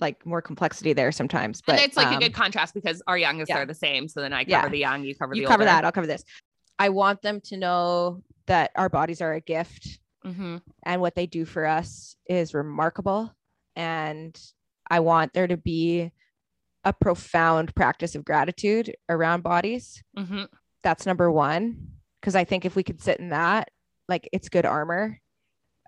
[0.01, 1.61] like more complexity there sometimes.
[1.61, 3.59] But and it's like um, a good contrast because our youngest yeah.
[3.59, 4.07] are the same.
[4.07, 4.69] So then I cover Yeah.
[4.69, 5.71] the young, you cover the you the cover older.
[5.71, 5.85] that.
[5.85, 6.23] I'll cover this.
[6.79, 11.25] I want them to know that our bodies are a gift hmm and what they
[11.25, 13.31] do for us is remarkable.
[13.75, 14.37] And
[14.89, 16.11] I want there to be
[16.83, 20.03] a profound practice of gratitude around bodies.
[20.17, 20.43] hmm
[20.83, 21.87] That's number one.
[22.21, 23.69] Cause I think if we could sit in that,
[24.09, 25.19] like it's good armor.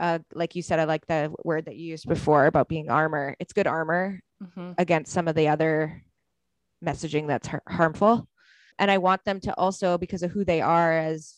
[0.04, 3.38] Uh, like you said, I like the word that you used before about being armor.
[3.39, 4.22] It's good armor
[4.54, 6.04] hmm against some of the other
[6.84, 8.28] messaging that's har- harmful
[8.80, 11.36] and i want them to also because of who they are as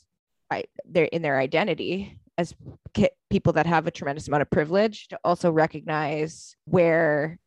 [0.50, 2.56] I, they're in their identity as
[2.94, 7.40] ki- people that have a tremendous amount of privilege to also recognize where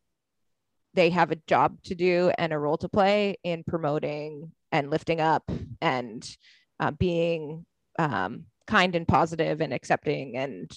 [0.94, 5.20] they have a job to do and a role to play in promoting and lifting
[5.20, 5.50] up
[5.80, 6.36] and
[6.80, 7.64] uh, being
[7.98, 10.70] um, kind and positive and accepting and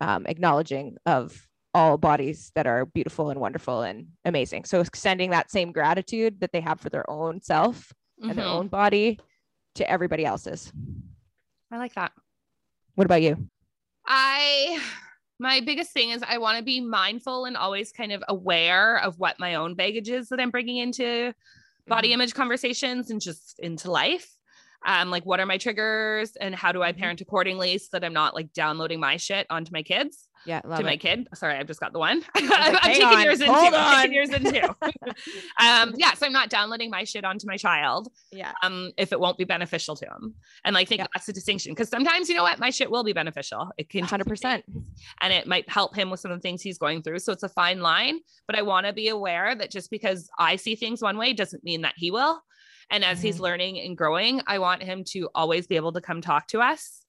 [0.00, 4.64] um, acknowledging of all bodies that are beautiful and wonderful and amazing.
[4.64, 7.92] So extending that same gratitude that they have for their own self
[8.22, 8.52] and their Mhm.
[8.58, 9.20] own body
[9.76, 10.72] to everybody else's.
[11.70, 12.12] I like that.
[12.96, 13.48] What about you?
[14.06, 14.80] I
[15.38, 19.18] my biggest thing is I want to be mindful and always kind of aware of
[19.18, 21.32] what my own baggage is that I'm bringing into
[21.86, 22.14] body Mhm.
[22.14, 24.28] image conversations and just into life.
[24.86, 26.98] Um, like what are my triggers and how do I Mhm.
[26.98, 30.82] parent accordingly so that I'm not like downloading my shit onto my kids, Yeah, to
[30.82, 31.28] my kid.
[31.34, 32.22] Sorry, I've just got the one.
[32.34, 33.74] I'm, I'm taking on, yours in hold.
[33.74, 34.00] I'm on.
[34.00, 34.74] taking yours in too.
[35.60, 38.52] um, yeah, so I'm not downloading my shit onto my child Yeah.
[38.62, 40.34] um if it won't be beneficial to him.
[40.64, 41.06] And I think Yeah.
[41.12, 43.70] that's the distinction because sometimes you know what, my shit will be beneficial.
[43.76, 44.62] It can 100%.
[45.20, 47.18] and it might help him with some of the things he's going through.
[47.18, 50.56] So it's a fine line, but I want to be aware that just because I
[50.56, 52.40] see things one way doesn't mean that he will.
[52.90, 56.20] And as he's learning and growing, I want him to always be able to come
[56.20, 57.04] talk to us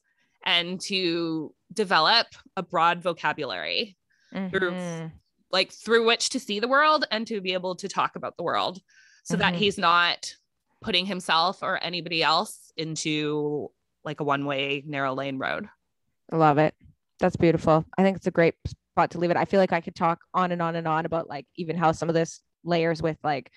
[0.45, 3.97] and to develop a broad vocabulary,
[4.33, 5.11] Mhm.
[5.51, 8.43] like through which to see the world and to be able to talk about the
[8.43, 8.79] world
[9.23, 9.57] so that Mhm.
[9.57, 10.35] he's not
[10.81, 13.71] putting himself or anybody else into
[14.03, 15.67] like a one way narrow lane road.
[16.31, 16.75] I love it.
[17.19, 17.85] That's beautiful.
[17.97, 19.37] I think it's a great spot to leave it.
[19.37, 21.91] I feel like I could talk on and on and on about like even how
[21.91, 23.51] some of this layers with like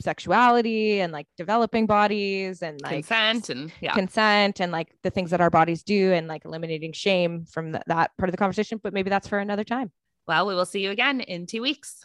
[0.00, 3.94] sexuality and like developing bodies and like Consent and yeah.
[3.94, 7.84] consent and like the things that our bodies do and like eliminating shame from th-
[7.86, 8.80] that part of the conversation.
[8.82, 9.92] But maybe that's for another time.
[10.26, 12.04] Well, we will see you again in two weeks.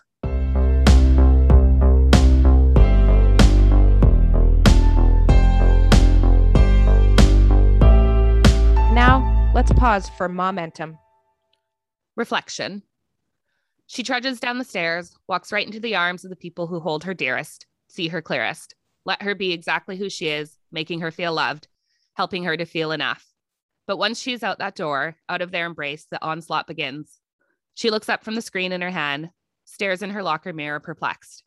[8.94, 10.98] Now let's pause for momentum.
[12.16, 12.84] Reflection.
[13.88, 17.04] She trudges down the stairs, walks right into the arms of the people who hold
[17.04, 18.76] her dearest, see her clearest,
[19.06, 21.68] let her be exactly who she is, making her feel loved,
[22.14, 23.26] helping her to feel enough.
[23.88, 27.20] But once she's out that door, out of their embrace, the onslaught begins.
[27.76, 29.30] She looks up from the screen in her hand,
[29.66, 31.44] stares in her locker mirror, perplexed.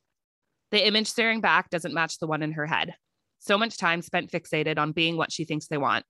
[0.70, 2.94] The image staring back doesn't match the one in her head.
[3.40, 6.04] So much time spent fixated on being what she thinks they want,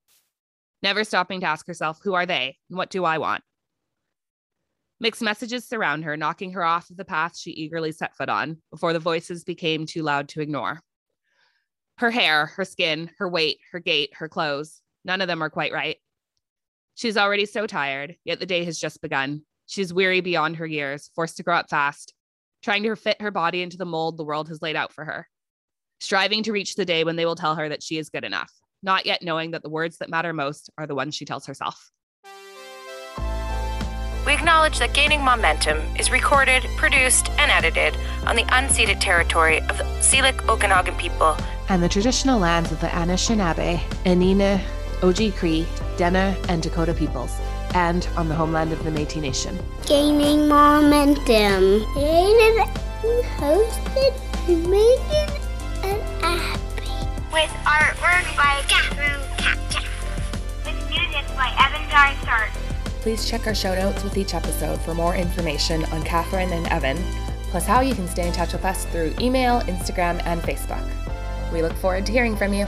[0.83, 3.43] never stopping to ask herself, who are they and what do I want?
[5.01, 8.59] Mixed messages surround her, knocking her off of the path she eagerly set foot on
[8.71, 10.81] before the voices became too loud to ignore.
[11.99, 15.73] Her hair, her skin, her weight, her gait, her clothes, none of them are quite
[15.73, 15.99] right.
[16.97, 19.43] She's already so tired, yet the day has just begun.
[19.67, 22.13] She's weary beyond her years, forced to grow up fast,
[22.63, 25.29] trying to fit her body into the mold the world has laid out for her,
[26.01, 28.53] striving to reach the day when they will tell her that she is good enough,
[28.83, 31.93] not yet knowing that the words that matter most are the ones she tells herself.
[34.29, 39.79] We acknowledge that Gaining Momentum is recorded, produced, and edited on the unceded territory of
[39.79, 41.35] the Syilx Okanagan people
[41.71, 44.61] and the traditional lands of the Anishinaabe, Anina,
[45.01, 45.67] Oji Cree,
[45.97, 47.35] Dene, and Dakota peoples,
[47.73, 49.59] and on the homeland of the Métis Nation.
[49.87, 51.87] Gaining momentum.
[51.95, 52.69] Created
[53.05, 54.13] and hosted
[54.47, 55.41] by Megan
[55.85, 56.91] and Abby.
[57.33, 59.89] with artwork by Catherine Katja.
[60.67, 62.68] With music by Evan Dysart.
[63.01, 66.99] Please check our show notes with each episode for more information on Catherine and Evan,
[67.51, 70.87] plus how you can stay in touch with us through email, Instagram, and Facebook.
[71.53, 72.67] We look forward to hearing from you.